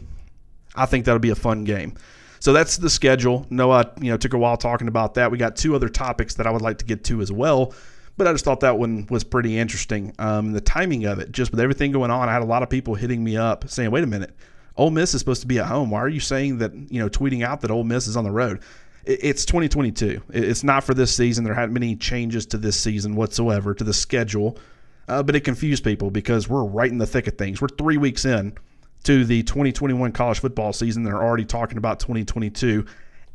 I 0.74 0.86
think 0.86 1.04
that'll 1.04 1.18
be 1.18 1.30
a 1.30 1.34
fun 1.34 1.64
game. 1.64 1.94
So 2.38 2.54
that's 2.54 2.78
the 2.78 2.88
schedule. 2.88 3.46
Noah, 3.50 3.92
you 4.00 4.10
know, 4.10 4.16
took 4.16 4.32
a 4.32 4.38
while 4.38 4.56
talking 4.56 4.88
about 4.88 5.14
that. 5.14 5.30
We 5.30 5.36
got 5.36 5.56
two 5.56 5.74
other 5.74 5.90
topics 5.90 6.34
that 6.34 6.46
I 6.46 6.50
would 6.50 6.62
like 6.62 6.78
to 6.78 6.86
get 6.86 7.04
to 7.04 7.20
as 7.20 7.30
well. 7.30 7.74
but 8.16 8.26
I 8.26 8.32
just 8.32 8.44
thought 8.44 8.60
that 8.60 8.78
one 8.78 9.06
was 9.08 9.24
pretty 9.24 9.58
interesting. 9.58 10.14
Um, 10.18 10.52
the 10.52 10.60
timing 10.60 11.04
of 11.04 11.20
it, 11.20 11.32
just 11.32 11.50
with 11.50 11.60
everything 11.60 11.90
going 11.92 12.10
on, 12.10 12.28
I 12.28 12.32
had 12.32 12.42
a 12.42 12.46
lot 12.46 12.62
of 12.62 12.68
people 12.68 12.94
hitting 12.94 13.24
me 13.24 13.36
up 13.36 13.68
saying, 13.68 13.90
"Wait 13.90 14.04
a 14.04 14.06
minute, 14.06 14.34
Ole 14.76 14.90
Miss 14.90 15.14
is 15.14 15.20
supposed 15.20 15.40
to 15.40 15.46
be 15.46 15.58
at 15.58 15.66
home. 15.66 15.90
Why 15.90 16.00
are 16.00 16.08
you 16.08 16.20
saying 16.20 16.58
that? 16.58 16.74
You 16.74 17.00
know, 17.00 17.08
tweeting 17.08 17.42
out 17.44 17.62
that 17.62 17.70
Ole 17.70 17.84
Miss 17.84 18.06
is 18.06 18.16
on 18.16 18.24
the 18.24 18.30
road." 18.30 18.60
It's 19.06 19.46
2022. 19.46 20.22
It's 20.30 20.62
not 20.62 20.84
for 20.84 20.92
this 20.92 21.14
season. 21.14 21.44
There 21.44 21.54
hadn't 21.54 21.72
been 21.72 21.82
any 21.82 21.96
changes 21.96 22.44
to 22.46 22.58
this 22.58 22.78
season 22.78 23.16
whatsoever 23.16 23.72
to 23.72 23.84
the 23.84 23.94
schedule, 23.94 24.58
uh, 25.10 25.24
but 25.24 25.34
it 25.34 25.40
confused 25.40 25.82
people 25.82 26.08
because 26.08 26.48
we're 26.48 26.62
right 26.62 26.90
in 26.90 26.98
the 26.98 27.06
thick 27.06 27.26
of 27.26 27.36
things. 27.36 27.60
We're 27.60 27.68
three 27.68 27.96
weeks 27.96 28.24
in 28.24 28.56
to 29.02 29.24
the 29.24 29.42
2021 29.42 30.12
college 30.12 30.38
football 30.38 30.72
season. 30.72 31.02
They're 31.02 31.22
already 31.22 31.44
talking 31.44 31.78
about 31.78 31.98
2022. 31.98 32.86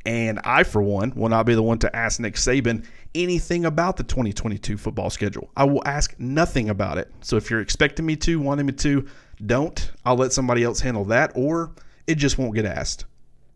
And 0.05 0.39
I, 0.45 0.63
for 0.63 0.81
one, 0.81 1.11
will 1.15 1.27
not 1.27 1.45
be 1.45 1.53
the 1.53 1.61
one 1.61 1.79
to 1.79 1.93
ask 1.93 2.19
Nick 2.21 2.35
Saban 2.35 2.85
anything 3.13 3.65
about 3.65 3.97
the 3.97 4.03
2022 4.03 4.77
football 4.77 5.09
schedule. 5.09 5.49
I 5.57 5.65
will 5.65 5.85
ask 5.85 6.15
nothing 6.17 6.69
about 6.69 6.97
it. 6.97 7.11
So 7.19 7.35
if 7.35 7.49
you're 7.49 7.59
expecting 7.59 8.05
me 8.05 8.15
to, 8.17 8.39
wanting 8.39 8.67
me 8.67 8.73
to, 8.73 9.05
don't. 9.45 9.91
I'll 10.05 10.15
let 10.15 10.31
somebody 10.31 10.63
else 10.63 10.79
handle 10.79 11.03
that, 11.05 11.33
or 11.35 11.71
it 12.07 12.15
just 12.15 12.37
won't 12.37 12.55
get 12.55 12.65
asked. 12.65 13.03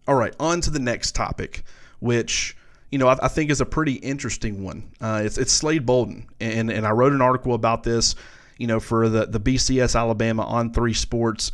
All 0.09 0.15
right, 0.15 0.35
on 0.41 0.59
to 0.61 0.71
the 0.71 0.79
next 0.79 1.15
topic, 1.15 1.63
which 1.99 2.57
you 2.91 2.97
know 2.97 3.07
I, 3.07 3.17
I 3.23 3.27
think 3.27 3.49
is 3.49 3.61
a 3.61 3.65
pretty 3.65 3.93
interesting 3.93 4.63
one. 4.63 4.91
Uh, 5.01 5.21
it's 5.23 5.37
it's 5.37 5.51
Slade 5.51 5.85
Bolden, 5.85 6.27
and 6.39 6.69
and 6.69 6.85
I 6.85 6.91
wrote 6.91 7.13
an 7.13 7.21
article 7.21 7.53
about 7.53 7.83
this, 7.83 8.15
you 8.57 8.67
know, 8.67 8.79
for 8.79 9.09
the 9.09 9.25
the 9.25 9.39
BCS 9.39 9.97
Alabama 9.97 10.43
on 10.43 10.73
Three 10.73 10.93
Sports 10.93 11.51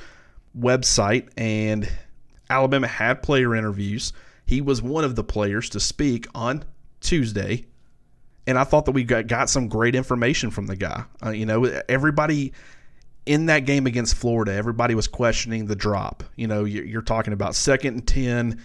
website, 0.58 1.30
and 1.38 1.90
Alabama 2.50 2.88
had 2.88 3.22
player 3.22 3.56
interviews. 3.56 4.14
He 4.46 4.62
was 4.62 4.82
one 4.82 5.04
of 5.04 5.16
the 5.16 5.24
players 5.24 5.70
to 5.72 5.80
speak 5.80 6.28
on 6.36 6.64
Tuesday, 7.02 7.66
and 8.48 8.58
I 8.58 8.64
thought 8.64 8.86
that 8.86 8.92
we 8.92 9.04
got, 9.04 9.28
got 9.28 9.50
some 9.50 9.68
great 9.68 9.96
information 9.96 10.52
from 10.52 10.68
the 10.68 10.76
guy. 10.76 11.04
Uh, 11.24 11.32
you 11.32 11.46
know, 11.46 11.66
everybody 11.90 12.54
in 13.26 13.48
that 13.48 13.66
game 13.66 13.88
against 13.88 14.16
Florida, 14.16 14.54
everybody 14.54 14.94
was 14.94 15.08
questioning 15.08 15.66
the 15.66 15.76
drop. 15.76 16.24
You 16.36 16.48
know, 16.48 16.64
you're, 16.64 16.86
you're 16.86 17.02
talking 17.02 17.34
about 17.34 17.56
second 17.56 17.94
and 17.96 18.08
10, 18.08 18.62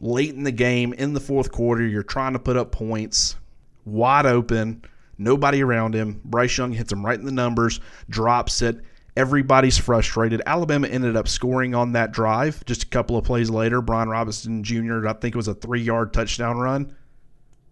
late 0.00 0.34
in 0.34 0.44
the 0.44 0.52
game, 0.52 0.92
in 0.92 1.12
the 1.12 1.20
fourth 1.20 1.52
quarter, 1.52 1.86
you're 1.86 2.02
trying 2.02 2.32
to 2.32 2.38
put 2.38 2.56
up 2.56 2.72
points, 2.72 3.36
wide 3.84 4.26
open, 4.26 4.82
nobody 5.18 5.62
around 5.62 5.94
him. 5.94 6.20
Bryce 6.24 6.56
Young 6.56 6.72
hits 6.72 6.92
him 6.92 7.04
right 7.04 7.18
in 7.18 7.24
the 7.24 7.32
numbers, 7.32 7.80
drops 8.08 8.62
it. 8.62 8.80
Everybody's 9.16 9.76
frustrated. 9.76 10.40
Alabama 10.46 10.88
ended 10.88 11.16
up 11.16 11.28
scoring 11.28 11.74
on 11.74 11.92
that 11.92 12.12
drive 12.12 12.64
just 12.64 12.84
a 12.84 12.86
couple 12.86 13.16
of 13.16 13.24
plays 13.24 13.50
later. 13.50 13.82
Brian 13.82 14.08
Robinson 14.08 14.62
Jr., 14.62 15.06
I 15.06 15.12
think 15.14 15.34
it 15.34 15.36
was 15.36 15.48
a 15.48 15.54
three 15.54 15.82
yard 15.82 16.12
touchdown 16.12 16.58
run. 16.58 16.94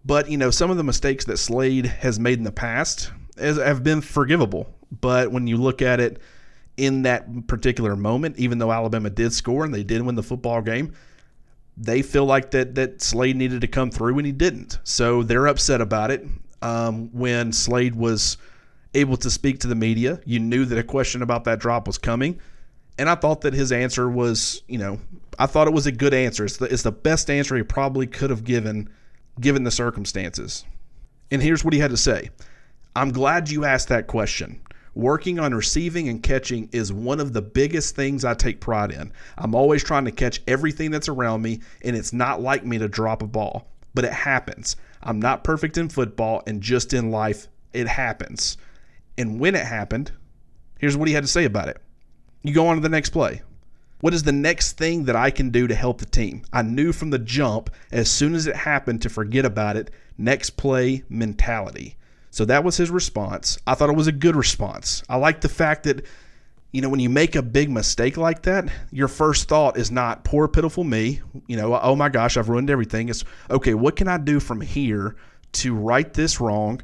But, 0.05 0.29
you 0.29 0.37
know, 0.37 0.51
some 0.51 0.69
of 0.71 0.77
the 0.77 0.83
mistakes 0.83 1.25
that 1.25 1.37
Slade 1.37 1.85
has 1.85 2.19
made 2.19 2.37
in 2.37 2.43
the 2.43 2.51
past 2.51 3.11
have 3.37 3.83
been 3.83 4.01
forgivable. 4.01 4.73
But 5.01 5.31
when 5.31 5.47
you 5.47 5.57
look 5.57 5.81
at 5.81 5.99
it 5.99 6.19
in 6.77 7.03
that 7.03 7.47
particular 7.47 7.95
moment, 7.95 8.37
even 8.37 8.57
though 8.57 8.71
Alabama 8.71 9.09
did 9.09 9.33
score 9.33 9.65
and 9.65 9.73
they 9.73 9.83
did 9.83 10.01
win 10.01 10.15
the 10.15 10.23
football 10.23 10.61
game, 10.61 10.93
they 11.79 12.01
feel 12.01 12.25
like 12.25 12.51
that 12.51 12.75
that 12.75 13.01
Slade 13.01 13.37
needed 13.37 13.61
to 13.61 13.67
come 13.67 13.89
through 13.89 14.17
and 14.17 14.25
he 14.25 14.33
didn't. 14.33 14.79
So 14.83 15.23
they're 15.23 15.47
upset 15.47 15.81
about 15.81 16.11
it. 16.11 16.25
Um, 16.61 17.09
when 17.13 17.53
Slade 17.53 17.95
was 17.95 18.37
able 18.93 19.15
to 19.17 19.29
speak 19.29 19.59
to 19.61 19.67
the 19.67 19.75
media, 19.75 20.19
you 20.25 20.39
knew 20.39 20.65
that 20.65 20.77
a 20.77 20.83
question 20.83 21.21
about 21.21 21.45
that 21.45 21.59
drop 21.59 21.87
was 21.87 21.97
coming. 21.97 22.39
And 22.97 23.09
I 23.09 23.15
thought 23.15 23.41
that 23.41 23.53
his 23.53 23.71
answer 23.71 24.09
was, 24.09 24.61
you 24.67 24.77
know, 24.77 24.99
I 25.39 25.45
thought 25.45 25.67
it 25.67 25.73
was 25.73 25.87
a 25.87 25.91
good 25.91 26.13
answer. 26.13 26.43
It's 26.43 26.57
the, 26.57 26.65
it's 26.65 26.83
the 26.83 26.91
best 26.91 27.29
answer 27.29 27.55
he 27.55 27.63
probably 27.63 28.07
could 28.07 28.29
have 28.29 28.43
given 28.43 28.89
given 29.39 29.63
the 29.63 29.71
circumstances. 29.71 30.65
And 31.31 31.41
here's 31.41 31.63
what 31.63 31.73
he 31.73 31.79
had 31.79 31.91
to 31.91 31.97
say 31.97 32.29
I'm 32.93 33.13
glad 33.13 33.49
you 33.49 33.63
asked 33.63 33.87
that 33.87 34.07
question. 34.07 34.59
Working 34.95 35.39
on 35.39 35.53
receiving 35.53 36.09
and 36.09 36.21
catching 36.21 36.69
is 36.71 36.91
one 36.91 37.19
of 37.19 37.33
the 37.33 37.41
biggest 37.41 37.95
things 37.95 38.25
I 38.25 38.33
take 38.33 38.59
pride 38.59 38.91
in. 38.91 39.11
I'm 39.37 39.55
always 39.55 39.83
trying 39.83 40.05
to 40.05 40.11
catch 40.11 40.41
everything 40.47 40.91
that's 40.91 41.09
around 41.09 41.41
me, 41.41 41.61
and 41.83 41.95
it's 41.95 42.13
not 42.13 42.41
like 42.41 42.65
me 42.65 42.77
to 42.79 42.87
drop 42.87 43.21
a 43.21 43.27
ball, 43.27 43.67
but 43.93 44.05
it 44.05 44.13
happens. 44.13 44.75
I'm 45.01 45.19
not 45.19 45.43
perfect 45.43 45.77
in 45.77 45.89
football, 45.89 46.43
and 46.47 46.61
just 46.61 46.93
in 46.93 47.11
life, 47.11 47.47
it 47.71 47.87
happens. 47.87 48.57
And 49.17 49.39
when 49.39 49.55
it 49.55 49.65
happened, 49.65 50.11
here's 50.79 50.97
what 50.97 51.07
he 51.07 51.13
had 51.13 51.23
to 51.23 51.29
say 51.29 51.45
about 51.45 51.69
it. 51.69 51.77
You 52.41 52.53
go 52.53 52.67
on 52.67 52.77
to 52.77 52.81
the 52.81 52.89
next 52.89 53.09
play. 53.09 53.41
What 54.01 54.13
is 54.13 54.23
the 54.23 54.31
next 54.31 54.77
thing 54.77 55.03
that 55.05 55.15
I 55.17 55.29
can 55.29 55.49
do 55.49 55.67
to 55.67 55.75
help 55.75 55.99
the 55.99 56.05
team? 56.05 56.43
I 56.53 56.61
knew 56.61 56.93
from 56.93 57.09
the 57.09 57.19
jump, 57.19 57.69
as 57.91 58.09
soon 58.09 58.33
as 58.33 58.47
it 58.47 58.55
happened, 58.55 59.01
to 59.01 59.09
forget 59.09 59.43
about 59.43 59.75
it. 59.75 59.91
Next 60.17 60.51
play 60.51 61.03
mentality. 61.09 61.97
So 62.31 62.45
that 62.45 62.63
was 62.63 62.77
his 62.77 62.89
response. 62.89 63.57
I 63.65 63.73
thought 63.73 63.89
it 63.89 63.95
was 63.95 64.07
a 64.07 64.11
good 64.11 64.35
response. 64.35 65.03
I 65.09 65.17
like 65.17 65.41
the 65.41 65.49
fact 65.49 65.83
that, 65.83 66.05
you 66.71 66.81
know, 66.81 66.89
when 66.89 66.99
you 66.99 67.09
make 67.09 67.35
a 67.35 67.41
big 67.41 67.69
mistake 67.69 68.17
like 68.17 68.43
that, 68.43 68.69
your 68.91 69.07
first 69.07 69.47
thought 69.49 69.77
is 69.77 69.89
not 69.89 70.23
poor, 70.23 70.47
pitiful 70.47 70.83
me. 70.83 71.21
You 71.47 71.57
know, 71.57 71.79
oh 71.79 71.95
my 71.95 72.09
gosh, 72.09 72.37
I've 72.37 72.49
ruined 72.49 72.69
everything. 72.69 73.09
It's 73.09 73.23
okay, 73.49 73.73
what 73.73 73.95
can 73.95 74.07
I 74.07 74.17
do 74.17 74.39
from 74.39 74.61
here 74.61 75.15
to 75.53 75.73
right 75.73 76.13
this 76.13 76.39
wrong 76.39 76.81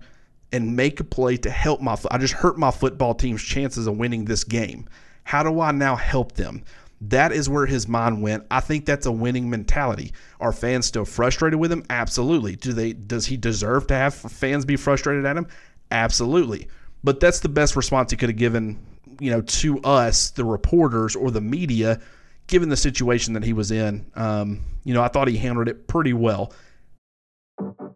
and 0.52 0.76
make 0.76 1.00
a 1.00 1.04
play 1.04 1.38
to 1.38 1.50
help 1.50 1.82
my, 1.82 1.98
I 2.10 2.18
just 2.18 2.34
hurt 2.34 2.58
my 2.58 2.72
football 2.72 3.14
team's 3.14 3.44
chances 3.44 3.88
of 3.88 3.98
winning 3.98 4.26
this 4.26 4.44
game. 4.44 4.88
How 5.24 5.44
do 5.44 5.60
I 5.60 5.72
now 5.72 5.96
help 5.96 6.34
them? 6.34 6.64
That 7.02 7.32
is 7.32 7.50
where 7.50 7.66
his 7.66 7.88
mind 7.88 8.22
went. 8.22 8.46
I 8.50 8.62
think 8.62 8.86
that's 8.86 9.06
a 9.06 9.12
winning 9.12 9.50
mentality. 9.50 10.14
Are 10.40 10.54
fans 10.54 10.86
still 10.86 11.06
frustrated 11.06 11.60
with 11.60 11.72
him? 11.72 11.84
Absolutely. 11.90 12.56
Do 12.56 12.74
they 12.74 12.94
does 12.94 13.26
he 13.26 13.38
deserve 13.38 13.88
to 13.88 13.94
have 13.94 14.14
fans 14.14 14.66
be 14.66 14.78
frustrated 14.78 15.26
at 15.26 15.38
him? 15.38 15.48
Absolutely. 15.92 16.68
But 17.04 17.20
that's 17.20 17.42
the 17.42 17.50
best 17.50 17.76
response 17.76 18.12
he 18.12 18.18
could 18.18 18.30
have 18.30 18.38
given, 18.38 18.80
you 19.20 19.30
know, 19.30 19.42
to 19.42 19.80
us, 19.82 20.32
the 20.32 20.46
reporters 20.46 21.16
or 21.16 21.30
the 21.30 21.42
media, 21.42 22.00
given 22.48 22.70
the 22.70 22.78
situation 22.78 23.34
that 23.34 23.44
he 23.44 23.54
was 23.54 23.72
in. 23.72 24.10
Um, 24.16 24.62
you 24.84 24.94
know, 24.94 25.04
I 25.04 25.10
thought 25.10 25.28
he 25.28 25.38
handled 25.38 25.68
it 25.68 25.88
pretty 25.88 26.14
well. 26.14 26.54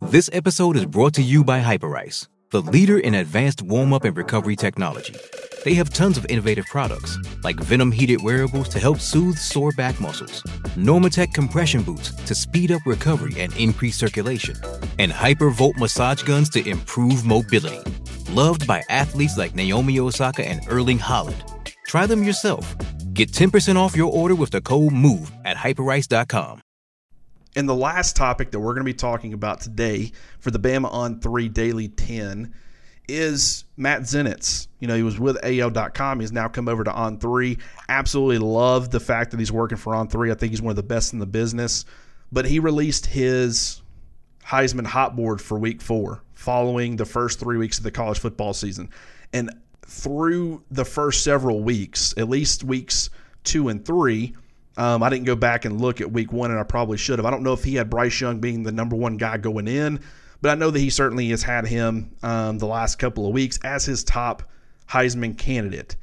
This 0.02 0.30
episode 0.34 0.76
is 0.76 0.86
brought 0.86 1.14
to 1.16 1.24
you 1.24 1.44
by 1.44 1.62
Hyperice, 1.62 2.28
the 2.52 2.62
leader 2.62 2.98
in 2.98 3.14
advanced 3.14 3.62
warm 3.62 3.94
up 3.94 4.04
and 4.04 4.16
recovery 4.16 4.56
technology. 4.56 5.16
They 5.66 5.74
have 5.74 5.90
tons 5.90 6.18
of 6.18 6.26
innovative 6.30 6.66
products, 6.68 7.18
like 7.44 7.58
Venom 7.58 7.92
heated 7.92 8.22
wearables 8.24 8.70
to 8.70 8.80
help 8.80 9.00
soothe 9.00 9.38
sore 9.38 9.74
back 9.74 10.00
muscles, 10.00 10.42
Normatec 10.78 11.34
compression 11.34 11.84
boots 11.84 12.14
to 12.14 12.34
speed 12.34 12.72
up 12.72 12.82
recovery 12.86 13.42
and 13.42 13.56
increase 13.58 13.98
circulation, 13.98 14.56
and 15.00 15.12
Hypervolt 15.12 15.76
massage 15.78 16.24
guns 16.24 16.50
to 16.52 16.66
improve 16.66 17.26
mobility. 17.26 17.82
Loved 18.32 18.68
by 18.68 18.84
athletes 18.90 19.38
like 19.38 19.54
Naomi 19.54 20.00
Osaka 20.00 20.48
and 20.48 20.62
Erling 20.70 21.00
Haaland. 21.00 21.44
Try 21.88 22.06
them 22.06 22.24
yourself. 22.24 22.74
Get 23.12 23.34
10% 23.34 23.76
off 23.76 23.98
your 23.98 24.14
order 24.14 24.36
with 24.36 24.52
the 24.52 24.62
code 24.62 24.94
MOVE 24.94 25.30
at 25.44 25.58
hyperice.com. 25.58 26.62
And 27.58 27.68
the 27.68 27.76
last 27.76 28.16
topic 28.16 28.52
that 28.52 28.60
we're 28.60 28.76
going 28.76 28.86
to 28.86 28.94
be 28.94 28.94
talking 28.94 29.34
about 29.34 29.60
today 29.60 30.14
for 30.40 30.52
the 30.52 30.60
Bama 30.60 30.90
on 30.94 31.20
3 31.20 31.50
Daily 31.50 31.90
10 31.90 32.54
is 33.10 33.66
Matt 33.78 34.02
Zenitz. 34.02 34.68
You 34.80 34.88
know, 34.88 34.96
he 34.96 35.04
was 35.04 35.20
with 35.20 35.38
AL.com. 35.44 36.20
He's 36.20 36.32
now 36.32 36.48
come 36.48 36.68
over 36.68 36.84
to 36.84 36.94
On 36.94 37.18
Three. 37.18 37.58
Absolutely 37.88 38.38
love 38.38 38.90
the 38.90 39.00
fact 39.00 39.32
that 39.32 39.40
he's 39.40 39.52
working 39.52 39.78
for 39.78 39.96
On 39.96 40.08
Three. 40.08 40.32
I 40.32 40.36
think 40.36 40.52
he's 40.52 40.62
one 40.62 40.72
of 40.72 40.78
the 40.78 40.84
best 40.84 41.14
in 41.14 41.20
the 41.20 41.26
business. 41.26 41.86
But 42.32 42.46
he 42.46 42.60
released 42.60 43.08
his 43.08 43.82
Heisman 44.46 44.86
hot 44.86 45.16
board 45.16 45.42
for 45.42 45.58
Week 45.58 45.82
Four, 45.82 46.24
following 46.34 46.96
the 46.96 47.06
first 47.06 47.40
three 47.40 47.58
weeks 47.58 47.78
of 47.78 47.84
the 47.84 47.92
college 47.92 48.20
football 48.20 48.54
season, 48.54 48.90
and 49.34 49.52
through 49.82 50.64
the 50.70 50.86
first 50.86 51.24
several 51.24 51.62
weeks, 51.62 52.14
at 52.18 52.30
least 52.30 52.64
weeks 52.64 53.10
two 53.44 53.70
and 53.70 53.84
three. 53.86 54.36
Um, 54.78 55.04
I 55.04 55.10
didn't 55.10 55.26
go 55.26 55.36
back 55.36 55.66
and 55.66 55.82
look 55.82 56.00
at 56.00 56.12
week 56.12 56.32
one, 56.32 56.52
and 56.52 56.60
I 56.60 56.64
probably 56.64 56.98
should 56.98 57.20
have. 57.20 57.26
I 57.26 57.32
don't 57.32 57.44
know 57.44 57.54
if 57.54 57.64
he 57.64 57.76
had 57.76 57.90
Bryce 57.90 58.22
Young 58.22 58.40
being 58.40 58.64
the 58.64 58.72
number 58.72 58.96
one 58.96 59.18
guy 59.18 59.38
going 59.38 59.68
in. 59.68 60.00
But 60.42 60.52
I 60.52 60.56
know 60.56 60.72
that 60.72 60.80
he 60.80 60.90
certainly 60.90 61.30
has 61.30 61.44
had 61.44 61.68
him 61.68 62.16
um, 62.24 62.58
the 62.60 62.66
last 62.66 62.98
couple 62.98 63.28
of 63.28 63.34
weeks 63.34 63.60
as 63.64 63.86
his 63.86 64.04
top 64.04 64.44
Heisman 64.90 65.38
candidate. 65.38 65.96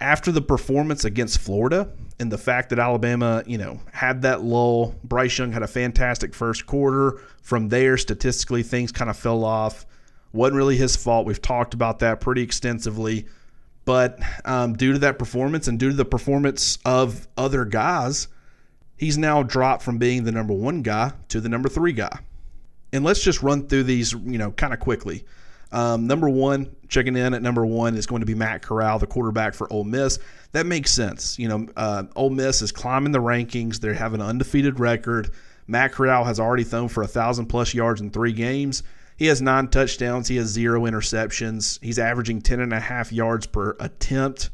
After 0.00 0.30
the 0.30 0.40
performance 0.40 1.04
against 1.04 1.40
Florida 1.40 1.90
and 2.20 2.30
the 2.30 2.38
fact 2.38 2.70
that 2.70 2.78
Alabama, 2.78 3.42
you 3.46 3.58
know, 3.58 3.80
had 3.92 4.22
that 4.22 4.42
lull, 4.42 4.94
Bryce 5.02 5.38
Young 5.38 5.50
had 5.50 5.64
a 5.64 5.68
fantastic 5.68 6.34
first 6.34 6.66
quarter. 6.66 7.20
From 7.42 7.68
there, 7.68 7.96
statistically, 7.96 8.62
things 8.62 8.92
kind 8.92 9.10
of 9.10 9.16
fell 9.16 9.44
off. 9.44 9.86
Wasn't 10.32 10.56
really 10.56 10.76
his 10.76 10.94
fault. 10.94 11.26
We've 11.26 11.42
talked 11.42 11.74
about 11.74 11.98
that 11.98 12.20
pretty 12.20 12.42
extensively. 12.42 13.26
But 13.84 14.20
um, 14.44 14.74
due 14.74 14.92
to 14.92 14.98
that 15.00 15.18
performance 15.18 15.66
and 15.66 15.80
due 15.80 15.90
to 15.90 15.96
the 15.96 16.04
performance 16.04 16.78
of 16.84 17.26
other 17.36 17.64
guys, 17.64 18.28
he's 18.96 19.18
now 19.18 19.42
dropped 19.42 19.82
from 19.82 19.98
being 19.98 20.22
the 20.24 20.32
number 20.32 20.52
one 20.52 20.82
guy 20.82 21.12
to 21.28 21.40
the 21.40 21.48
number 21.48 21.68
three 21.68 21.92
guy 21.92 22.20
and 22.92 23.04
let's 23.04 23.22
just 23.22 23.42
run 23.42 23.66
through 23.66 23.84
these, 23.84 24.12
you 24.12 24.38
know, 24.38 24.50
kind 24.52 24.72
of 24.72 24.80
quickly. 24.80 25.24
Um, 25.70 26.06
number 26.06 26.28
one, 26.28 26.74
checking 26.88 27.16
in 27.16 27.34
at 27.34 27.42
number 27.42 27.66
one 27.66 27.94
is 27.94 28.06
going 28.06 28.20
to 28.20 28.26
be 28.26 28.34
Matt 28.34 28.62
Corral, 28.62 28.98
the 28.98 29.06
quarterback 29.06 29.54
for 29.54 29.70
Ole 29.72 29.84
Miss. 29.84 30.18
That 30.52 30.64
makes 30.64 30.90
sense. 30.90 31.38
You 31.38 31.48
know, 31.48 31.66
uh, 31.76 32.04
Ole 32.16 32.30
Miss 32.30 32.62
is 32.62 32.72
climbing 32.72 33.12
the 33.12 33.18
rankings. 33.18 33.80
They 33.80 33.94
have 33.94 34.14
an 34.14 34.22
undefeated 34.22 34.80
record. 34.80 35.30
Matt 35.66 35.92
Corral 35.92 36.24
has 36.24 36.40
already 36.40 36.64
thrown 36.64 36.88
for 36.88 37.02
a 37.02 37.06
thousand 37.06 37.46
plus 37.46 37.74
yards 37.74 38.00
in 38.00 38.10
three 38.10 38.32
games. 38.32 38.82
He 39.16 39.26
has 39.26 39.42
nine 39.42 39.68
touchdowns. 39.68 40.28
He 40.28 40.36
has 40.36 40.46
zero 40.46 40.82
interceptions. 40.82 41.78
He's 41.82 41.98
averaging 41.98 42.40
10 42.40 42.60
and 42.60 42.72
a 42.72 42.80
half 42.80 43.12
yards 43.12 43.46
per 43.46 43.76
attempt. 43.80 44.50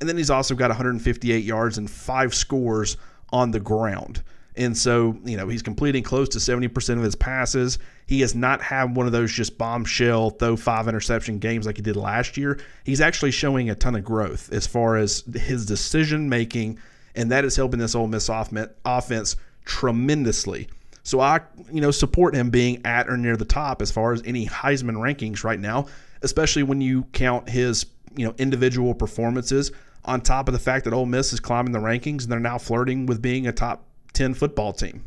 And 0.00 0.08
then 0.08 0.16
he's 0.16 0.30
also 0.30 0.54
got 0.54 0.70
158 0.70 1.44
yards 1.44 1.78
and 1.78 1.88
five 1.88 2.34
scores 2.34 2.96
on 3.30 3.50
the 3.50 3.60
ground. 3.60 4.22
And 4.56 4.76
so, 4.76 5.18
you 5.24 5.36
know, 5.36 5.48
he's 5.48 5.62
completing 5.62 6.02
close 6.02 6.28
to 6.30 6.38
70% 6.38 6.96
of 6.96 7.02
his 7.02 7.14
passes. 7.14 7.78
He 8.06 8.20
has 8.22 8.34
not 8.34 8.62
had 8.62 8.96
one 8.96 9.06
of 9.06 9.12
those 9.12 9.30
just 9.30 9.58
bombshell, 9.58 10.30
throw 10.30 10.56
five 10.56 10.88
interception 10.88 11.38
games 11.38 11.66
like 11.66 11.76
he 11.76 11.82
did 11.82 11.96
last 11.96 12.36
year. 12.36 12.58
He's 12.84 13.00
actually 13.00 13.32
showing 13.32 13.68
a 13.68 13.74
ton 13.74 13.94
of 13.96 14.04
growth 14.04 14.50
as 14.52 14.66
far 14.66 14.96
as 14.96 15.24
his 15.34 15.66
decision 15.66 16.28
making, 16.28 16.78
and 17.14 17.30
that 17.30 17.44
is 17.44 17.56
helping 17.56 17.80
this 17.80 17.94
Ole 17.94 18.06
Miss 18.06 18.30
offense 18.30 19.36
tremendously. 19.66 20.68
So 21.02 21.20
I, 21.20 21.40
you 21.70 21.80
know, 21.80 21.90
support 21.90 22.34
him 22.34 22.50
being 22.50 22.84
at 22.84 23.08
or 23.08 23.16
near 23.16 23.36
the 23.36 23.44
top 23.44 23.82
as 23.82 23.92
far 23.92 24.12
as 24.12 24.22
any 24.24 24.46
Heisman 24.46 24.96
rankings 24.96 25.44
right 25.44 25.60
now, 25.60 25.86
especially 26.22 26.62
when 26.62 26.80
you 26.80 27.04
count 27.12 27.48
his, 27.48 27.86
you 28.16 28.26
know, 28.26 28.34
individual 28.38 28.94
performances 28.94 29.70
on 30.04 30.20
top 30.20 30.48
of 30.48 30.52
the 30.52 30.58
fact 30.58 30.84
that 30.84 30.94
Ole 30.94 31.06
Miss 31.06 31.32
is 31.32 31.40
climbing 31.40 31.72
the 31.72 31.78
rankings 31.78 32.22
and 32.22 32.32
they're 32.32 32.40
now 32.40 32.58
flirting 32.58 33.06
with 33.06 33.20
being 33.20 33.46
a 33.46 33.52
top 33.52 33.84
10 34.16 34.34
football 34.34 34.72
team. 34.72 35.04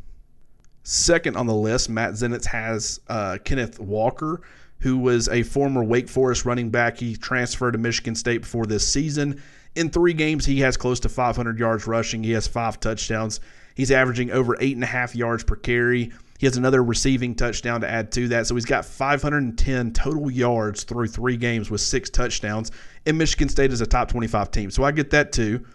Second 0.83 1.35
on 1.35 1.47
the 1.47 1.53
list, 1.53 1.89
Matt 1.89 2.13
Zenitz 2.13 2.45
has 2.45 2.99
uh, 3.07 3.37
Kenneth 3.43 3.79
Walker, 3.79 4.41
who 4.79 4.97
was 4.97 5.27
a 5.29 5.43
former 5.43 5.83
Wake 5.83 6.07
Forest 6.07 6.45
running 6.45 6.69
back. 6.69 6.97
He 6.97 7.15
transferred 7.15 7.71
to 7.71 7.77
Michigan 7.77 8.15
State 8.15 8.41
before 8.41 8.65
this 8.65 8.87
season. 8.87 9.41
In 9.75 9.89
three 9.89 10.13
games, 10.13 10.45
he 10.45 10.59
has 10.61 10.77
close 10.77 10.99
to 11.01 11.09
500 11.09 11.59
yards 11.59 11.87
rushing. 11.87 12.23
He 12.23 12.31
has 12.31 12.47
five 12.47 12.79
touchdowns. 12.79 13.39
He's 13.75 13.91
averaging 13.91 14.31
over 14.31 14.55
eight 14.59 14.75
and 14.75 14.83
a 14.83 14.87
half 14.87 15.15
yards 15.15 15.43
per 15.43 15.55
carry. 15.55 16.11
He 16.37 16.45
has 16.45 16.55
another 16.55 16.83
receiving 16.83 17.35
touchdown 17.35 17.81
to 17.81 17.89
add 17.89 18.11
to 18.13 18.27
that. 18.29 18.47
So 18.47 18.55
he's 18.55 18.65
got 18.65 18.85
510 18.85 19.91
total 19.91 20.31
yards 20.31 20.83
through 20.83 21.07
three 21.07 21.35
games 21.35 21.69
with 21.69 21.81
six 21.81 22.09
touchdowns. 22.09 22.71
And 23.05 23.17
Michigan 23.17 23.49
State 23.49 23.73
is 23.73 23.81
a 23.81 23.87
top 23.87 24.09
25 24.09 24.51
team. 24.51 24.71
So 24.71 24.83
I 24.83 24.91
get 24.91 25.09
that 25.11 25.31
too. 25.31 25.65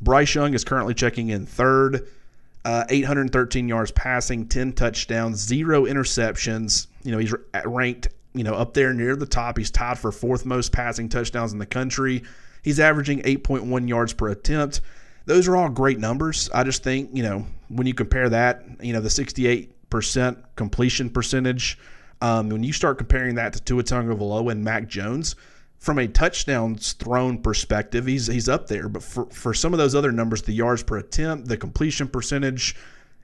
Bryce 0.00 0.34
Young 0.34 0.54
is 0.54 0.64
currently 0.64 0.94
checking 0.94 1.28
in 1.28 1.46
third 1.46 2.08
uh, 2.64 2.84
813 2.88 3.68
yards 3.68 3.90
passing, 3.92 4.46
10 4.46 4.72
touchdowns, 4.72 5.38
zero 5.38 5.84
interceptions. 5.84 6.86
You 7.02 7.12
know, 7.12 7.18
he's 7.18 7.34
ranked, 7.64 8.08
you 8.32 8.44
know, 8.44 8.54
up 8.54 8.74
there 8.74 8.94
near 8.94 9.16
the 9.16 9.26
top. 9.26 9.58
He's 9.58 9.70
tied 9.70 9.98
for 9.98 10.10
fourth 10.10 10.46
most 10.46 10.72
passing 10.72 11.08
touchdowns 11.08 11.52
in 11.52 11.58
the 11.58 11.66
country. 11.66 12.22
He's 12.62 12.80
averaging 12.80 13.20
8.1 13.22 13.88
yards 13.88 14.14
per 14.14 14.28
attempt. 14.28 14.80
Those 15.26 15.48
are 15.48 15.56
all 15.56 15.68
great 15.68 15.98
numbers. 15.98 16.48
I 16.54 16.64
just 16.64 16.82
think, 16.82 17.10
you 17.12 17.22
know, 17.22 17.46
when 17.68 17.86
you 17.86 17.94
compare 17.94 18.28
that, 18.30 18.64
you 18.80 18.92
know, 18.92 19.00
the 19.00 19.08
68% 19.08 20.36
completion 20.56 21.10
percentage, 21.10 21.78
um, 22.20 22.48
when 22.48 22.62
you 22.62 22.72
start 22.72 22.98
comparing 22.98 23.34
that 23.34 23.52
to 23.52 23.60
Tua 23.60 23.82
Tagovailoa 23.82 24.52
and 24.52 24.64
Mac 24.64 24.88
Jones– 24.88 25.36
from 25.78 25.98
a 25.98 26.08
touchdowns 26.08 26.94
thrown 26.94 27.38
perspective, 27.38 28.06
he's 28.06 28.26
he's 28.26 28.48
up 28.48 28.68
there. 28.68 28.88
But 28.88 29.02
for, 29.02 29.26
for 29.26 29.54
some 29.54 29.72
of 29.74 29.78
those 29.78 29.94
other 29.94 30.12
numbers, 30.12 30.42
the 30.42 30.52
yards 30.52 30.82
per 30.82 30.98
attempt, 30.98 31.48
the 31.48 31.56
completion 31.56 32.08
percentage, 32.08 32.74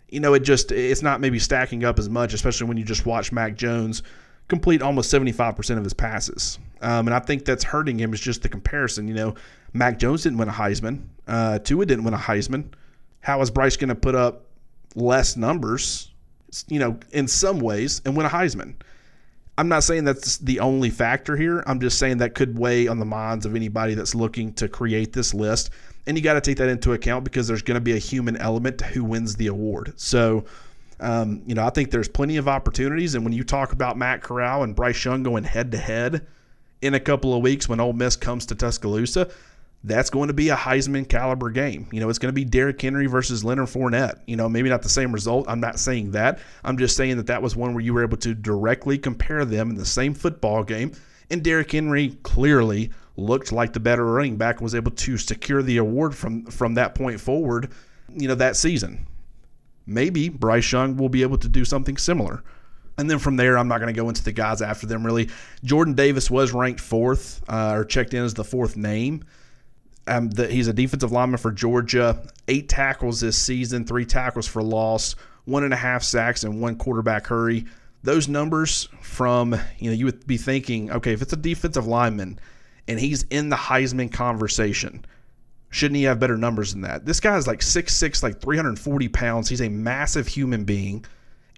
you 0.09 0.21
know, 0.21 0.35
it 0.35 0.41
just 0.41 0.73
it's 0.73 1.03
not 1.03 1.21
maybe 1.21 1.39
stacking 1.39 1.85
up 1.85 1.99
as 1.99 2.09
much, 2.09 2.35
especially 2.35 2.67
when 2.67 2.77
you 2.77 2.85
just 2.85 3.07
watch 3.07 3.33
Mac 3.33 3.57
Jones 3.57 4.03
complete 4.51 4.83
almost 4.83 5.11
75% 5.15 5.79
of 5.79 5.85
his 5.85 5.95
passes. 5.95 6.59
Um, 6.83 7.07
and 7.07 7.15
I 7.15 7.21
think 7.21 7.45
that's 7.45 7.65
hurting 7.65 7.99
him 7.99 8.13
is 8.13 8.21
just 8.21 8.43
the 8.43 8.49
comparison. 8.49 9.09
You 9.09 9.15
know, 9.15 9.35
Mac 9.73 9.99
Jones 9.99 10.25
didn't 10.25 10.39
win 10.39 10.49
a 10.49 10.53
Heisman. 10.53 11.05
Uh, 11.27 11.61
Tua 11.61 11.87
didn't 11.87 12.05
win 12.05 12.13
a 12.13 12.19
Heisman. 12.19 12.65
How 13.21 13.41
is 13.41 13.51
Bryce 13.51 13.77
going 13.77 13.89
to 13.89 13.95
put 13.95 14.15
up 14.15 14.47
less 14.97 15.37
numbers, 15.37 16.11
you 16.69 16.81
know, 16.81 16.99
in 17.13 17.29
some 17.29 17.61
ways 17.61 18.03
and 18.05 18.17
win 18.17 18.27
a 18.27 18.29
Heisman? 18.29 18.75
I'm 19.61 19.69
not 19.69 19.85
saying 19.85 20.05
that's 20.05 20.39
the 20.39 20.59
only 20.61 20.89
factor 20.89 21.37
here. 21.37 21.63
I'm 21.67 21.81
just 21.81 21.99
saying 21.99 22.17
that 22.17 22.35
could 22.35 22.59
weigh 22.59 22.89
on 22.89 22.99
the 22.99 23.05
minds 23.05 23.45
of 23.45 23.55
anybody 23.55 23.93
that's 23.93 24.15
looking 24.15 24.55
to 24.55 24.71
create 24.71 25.13
this 25.13 25.35
list. 25.35 25.69
And 26.07 26.17
you 26.17 26.25
got 26.25 26.33
to 26.33 26.41
take 26.41 26.57
that 26.57 26.71
into 26.71 26.95
account 26.95 27.25
because 27.25 27.47
there's 27.47 27.61
going 27.61 27.75
to 27.75 27.81
be 27.83 27.93
a 27.93 27.99
human 27.99 28.39
element 28.39 28.79
to 28.79 28.87
who 28.87 29.05
wins 29.05 29.37
the 29.37 29.49
award. 29.49 29.93
So, 29.97 30.47
um, 30.99 31.43
you 31.45 31.55
know, 31.55 31.67
I 31.67 31.69
think 31.69 31.91
there's 31.91 32.09
plenty 32.09 32.39
of 32.39 32.49
opportunities. 32.49 33.15
And 33.15 33.23
when 33.23 33.35
you 33.35 33.45
talk 33.45 33.75
about 33.75 33.99
Matt 33.99 34.23
Corral 34.23 34.63
and 34.63 34.75
Bryce 34.75 35.05
Young 35.05 35.23
going 35.23 35.45
head 35.45 35.73
to 35.73 35.79
head 35.79 36.27
in 36.81 36.95
a 36.95 37.01
couple 37.01 37.35
of 37.35 37.43
weeks 37.43 37.69
when 37.69 37.81
Ole 37.81 37.93
Miss 37.93 38.17
comes 38.17 38.47
to 38.47 38.55
Tuscaloosa, 38.55 39.31
that's 39.83 40.11
going 40.11 40.29
to 40.29 40.35
be 40.35 40.51
a 40.51 40.57
Heisman 40.57 41.09
caliber 41.09 41.49
game. 41.49 41.89
You 41.91 42.01
know, 42.01 42.11
it's 42.11 42.19
going 42.19 42.29
to 42.29 42.35
be 42.35 42.45
Derrick 42.45 42.81
Henry 42.81 43.07
versus 43.07 43.43
Leonard 43.43 43.69
Fournette. 43.69 44.21
You 44.27 44.37
know, 44.37 44.49
maybe 44.49 44.69
not 44.69 44.83
the 44.83 44.91
same 44.91 45.13
result. 45.13 45.47
I'm 45.49 45.61
not 45.61 45.79
saying 45.79 46.11
that. 46.11 46.39
I'm 46.65 46.77
just 46.77 46.97
saying 46.97 47.17
that 47.17 47.27
that 47.29 47.43
was 47.43 47.57
one 47.57 47.73
where 47.73 47.83
you 47.83 47.95
were 47.95 48.03
able 48.03 48.19
to 48.19 48.35
directly 48.35 48.99
compare 48.99 49.45
them 49.45 49.71
in 49.71 49.77
the 49.77 49.87
same 49.87 50.13
football 50.13 50.65
game. 50.65 50.93
And 51.31 51.43
Derrick 51.43 51.73
Henry 51.73 52.19
clearly 52.23 52.91
looked 53.17 53.53
like 53.53 53.73
the 53.73 53.81
better 53.81 54.05
running 54.05 54.37
back 54.37 54.57
and 54.57 54.63
was 54.63 54.75
able 54.75 54.91
to 54.91 55.17
secure 55.17 55.63
the 55.63 55.79
award 55.79 56.15
from 56.15 56.45
from 56.47 56.75
that 56.75 56.95
point 56.95 57.21
forward, 57.21 57.71
you 58.13 58.29
know, 58.29 58.35
that 58.35 58.57
season. 58.57 59.07
Maybe 59.87 60.29
Bryce 60.29 60.71
Young 60.71 60.97
will 60.97 61.09
be 61.09 61.23
able 61.23 61.39
to 61.39 61.49
do 61.49 61.65
something 61.65 61.97
similar. 61.97 62.43
And 62.99 63.09
then 63.11 63.19
from 63.19 63.37
there, 63.37 63.57
I'm 63.57 63.69
not 63.69 63.79
going 63.79 63.93
to 63.93 63.99
go 63.99 64.09
into 64.09 64.23
the 64.23 64.33
guys 64.33 64.61
after 64.61 64.87
them 64.87 65.07
really. 65.07 65.31
Jordan 65.65 65.95
Davis 65.95 66.31
was 66.31 66.53
ranked 66.53 66.81
fourth 66.81 67.43
uh, 67.49 67.73
or 67.75 67.85
checked 67.85 68.13
in 68.13 68.23
as 68.23 68.35
the 68.35 68.45
fourth 68.45 68.77
name. 68.77 69.25
Um, 70.11 70.29
the, 70.31 70.49
he's 70.49 70.67
a 70.67 70.73
defensive 70.73 71.13
lineman 71.13 71.39
for 71.39 71.53
Georgia. 71.53 72.21
Eight 72.49 72.69
tackles 72.69 73.21
this 73.21 73.41
season, 73.41 73.87
three 73.87 74.05
tackles 74.05 74.47
for 74.47 74.63
loss, 74.63 75.15
one 75.45 75.63
and 75.63 75.73
a 75.73 75.77
half 75.77 76.03
sacks, 76.03 76.43
and 76.43 76.61
one 76.61 76.77
quarterback 76.77 77.29
hurry. 77.29 77.65
Those 78.03 78.29
numbers 78.29 78.89
from, 79.01 79.55
you 79.79 79.91
know, 79.91 79.97
you 79.97 80.07
would 80.07 80.27
be 80.27 80.37
thinking, 80.37 80.91
okay, 80.91 81.13
if 81.13 81.23
it's 81.23 81.33
a 81.33 81.37
defensive 81.37 81.87
lineman 81.87 82.41
and 82.89 82.99
he's 82.99 83.23
in 83.25 83.51
the 83.51 83.57
Heisman 83.57 84.11
conversation, 84.11 85.05
shouldn't 85.69 85.97
he 85.97 86.05
have 86.05 86.19
better 86.19 86.37
numbers 86.37 86.73
than 86.73 86.83
that? 86.83 87.07
This 87.07 87.21
guy 87.21 87.37
is 87.37 87.47
like 87.47 87.61
6'6, 87.61 88.23
like 88.23 88.41
340 88.41 89.09
pounds. 89.11 89.49
He's 89.49 89.61
a 89.61 89.69
massive 89.69 90.27
human 90.27 90.65
being 90.65 91.05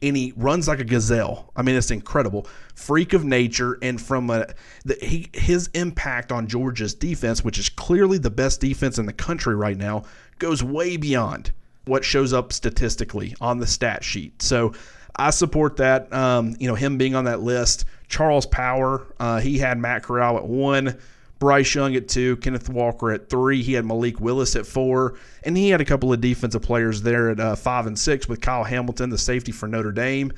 and 0.02 0.16
he 0.16 0.32
runs 0.36 0.68
like 0.68 0.80
a 0.80 0.84
gazelle. 0.84 1.50
I 1.56 1.62
mean, 1.62 1.76
it's 1.76 1.90
incredible. 1.90 2.46
Freak 2.74 3.12
of 3.12 3.24
nature, 3.24 3.78
and 3.80 4.00
from 4.00 4.28
a 4.30 4.48
the, 4.84 4.94
he, 5.00 5.30
his 5.32 5.68
impact 5.74 6.32
on 6.32 6.48
Georgia's 6.48 6.94
defense, 6.94 7.44
which 7.44 7.58
is 7.58 7.68
clearly 7.68 8.18
the 8.18 8.30
best 8.30 8.60
defense 8.60 8.98
in 8.98 9.06
the 9.06 9.12
country 9.12 9.54
right 9.54 9.76
now, 9.76 10.04
goes 10.38 10.62
way 10.62 10.96
beyond 10.96 11.52
what 11.84 12.04
shows 12.04 12.32
up 12.32 12.52
statistically 12.52 13.34
on 13.40 13.58
the 13.58 13.66
stat 13.66 14.04
sheet. 14.04 14.42
So 14.42 14.72
I 15.16 15.30
support 15.30 15.76
that. 15.76 16.12
Um, 16.12 16.56
you 16.58 16.68
know, 16.68 16.74
him 16.74 16.98
being 16.98 17.14
on 17.14 17.24
that 17.24 17.40
list. 17.40 17.84
Charles 18.08 18.46
Power, 18.46 19.06
uh, 19.18 19.40
he 19.40 19.58
had 19.58 19.78
Matt 19.78 20.02
Corral 20.02 20.36
at 20.36 20.46
one. 20.46 20.98
Bryce 21.42 21.74
Young 21.74 21.96
at 21.96 22.06
two, 22.06 22.36
Kenneth 22.36 22.68
Walker 22.68 23.10
at 23.10 23.28
three. 23.28 23.64
He 23.64 23.72
had 23.72 23.84
Malik 23.84 24.20
Willis 24.20 24.54
at 24.54 24.64
four, 24.64 25.18
and 25.42 25.56
he 25.56 25.70
had 25.70 25.80
a 25.80 25.84
couple 25.84 26.12
of 26.12 26.20
defensive 26.20 26.62
players 26.62 27.02
there 27.02 27.30
at 27.30 27.40
uh, 27.40 27.56
five 27.56 27.88
and 27.88 27.98
six 27.98 28.28
with 28.28 28.40
Kyle 28.40 28.62
Hamilton, 28.62 29.10
the 29.10 29.18
safety 29.18 29.50
for 29.50 29.66
Notre 29.66 29.90
Dame, 29.90 30.32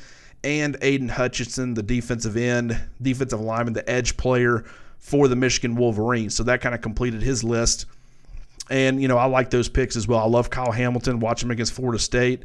and 0.44 0.78
Aidan 0.80 1.10
Hutchinson, 1.10 1.74
the 1.74 1.82
defensive 1.82 2.38
end, 2.38 2.80
defensive 3.02 3.38
lineman, 3.38 3.74
the 3.74 3.86
edge 3.88 4.16
player 4.16 4.64
for 4.98 5.28
the 5.28 5.36
Michigan 5.36 5.76
Wolverines. 5.76 6.34
So 6.34 6.42
that 6.44 6.62
kind 6.62 6.74
of 6.74 6.80
completed 6.80 7.22
his 7.22 7.44
list. 7.44 7.84
And, 8.70 9.02
you 9.02 9.06
know, 9.06 9.18
I 9.18 9.26
like 9.26 9.50
those 9.50 9.68
picks 9.68 9.96
as 9.96 10.08
well. 10.08 10.20
I 10.20 10.26
love 10.26 10.48
Kyle 10.48 10.72
Hamilton, 10.72 11.20
watch 11.20 11.42
him 11.42 11.50
against 11.50 11.74
Florida 11.74 11.98
State 11.98 12.44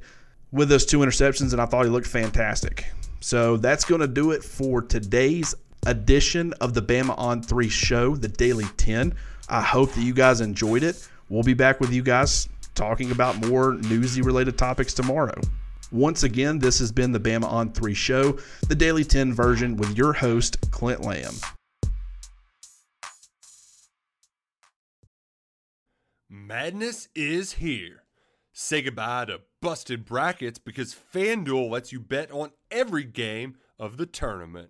with 0.52 0.68
those 0.68 0.86
two 0.86 1.00
interceptions, 1.00 1.54
and 1.54 1.62
I 1.62 1.66
thought 1.66 1.86
he 1.86 1.90
looked 1.90 2.08
fantastic. 2.08 2.88
So 3.22 3.56
that's 3.56 3.86
going 3.86 4.02
to 4.02 4.08
do 4.08 4.32
it 4.32 4.44
for 4.44 4.82
today's 4.82 5.56
edition 5.86 6.54
of 6.62 6.74
the 6.74 6.82
Bama 6.82 7.18
on 7.18 7.42
3 7.42 7.70
show, 7.70 8.16
the 8.16 8.28
Daily 8.28 8.66
10. 8.78 9.14
I 9.50 9.62
hope 9.62 9.92
that 9.94 10.02
you 10.02 10.14
guys 10.14 10.42
enjoyed 10.42 10.84
it. 10.84 11.08
We'll 11.30 11.44
be 11.44 11.54
back 11.54 11.80
with 11.80 11.92
you 11.92 12.04
guys 12.04 12.50
talking 12.76 13.12
about 13.12 13.46
more 13.48 13.74
newsy 13.74 14.22
related 14.22 14.58
topics 14.58 14.94
tomorrow. 14.94 15.40
Once 15.92 16.24
again, 16.24 16.60
this 16.60 16.80
has 16.80 16.92
been 16.92 17.12
the 17.12 17.20
Bama 17.20 17.46
on 17.46 17.72
3 17.72 17.94
show, 17.94 18.38
the 18.68 18.76
Daily 18.76 19.04
10 19.04 19.34
version 19.34 19.76
with 19.76 19.98
your 19.98 20.14
host, 20.14 20.70
Clint 20.72 21.02
Lamb. 21.02 21.34
Madness 26.30 27.08
is 27.16 27.54
here. 27.54 28.04
Say 28.54 28.82
goodbye 28.82 29.26
to 29.26 29.42
busted 29.62 30.06
brackets 30.06 30.60
because 30.60 30.96
FanDuel 31.14 31.70
lets 31.70 31.92
you 31.92 32.00
bet 32.00 32.32
on 32.32 32.52
every 32.70 33.04
game 33.04 33.56
of 33.80 33.98
the 33.98 34.06
tournament. 34.06 34.70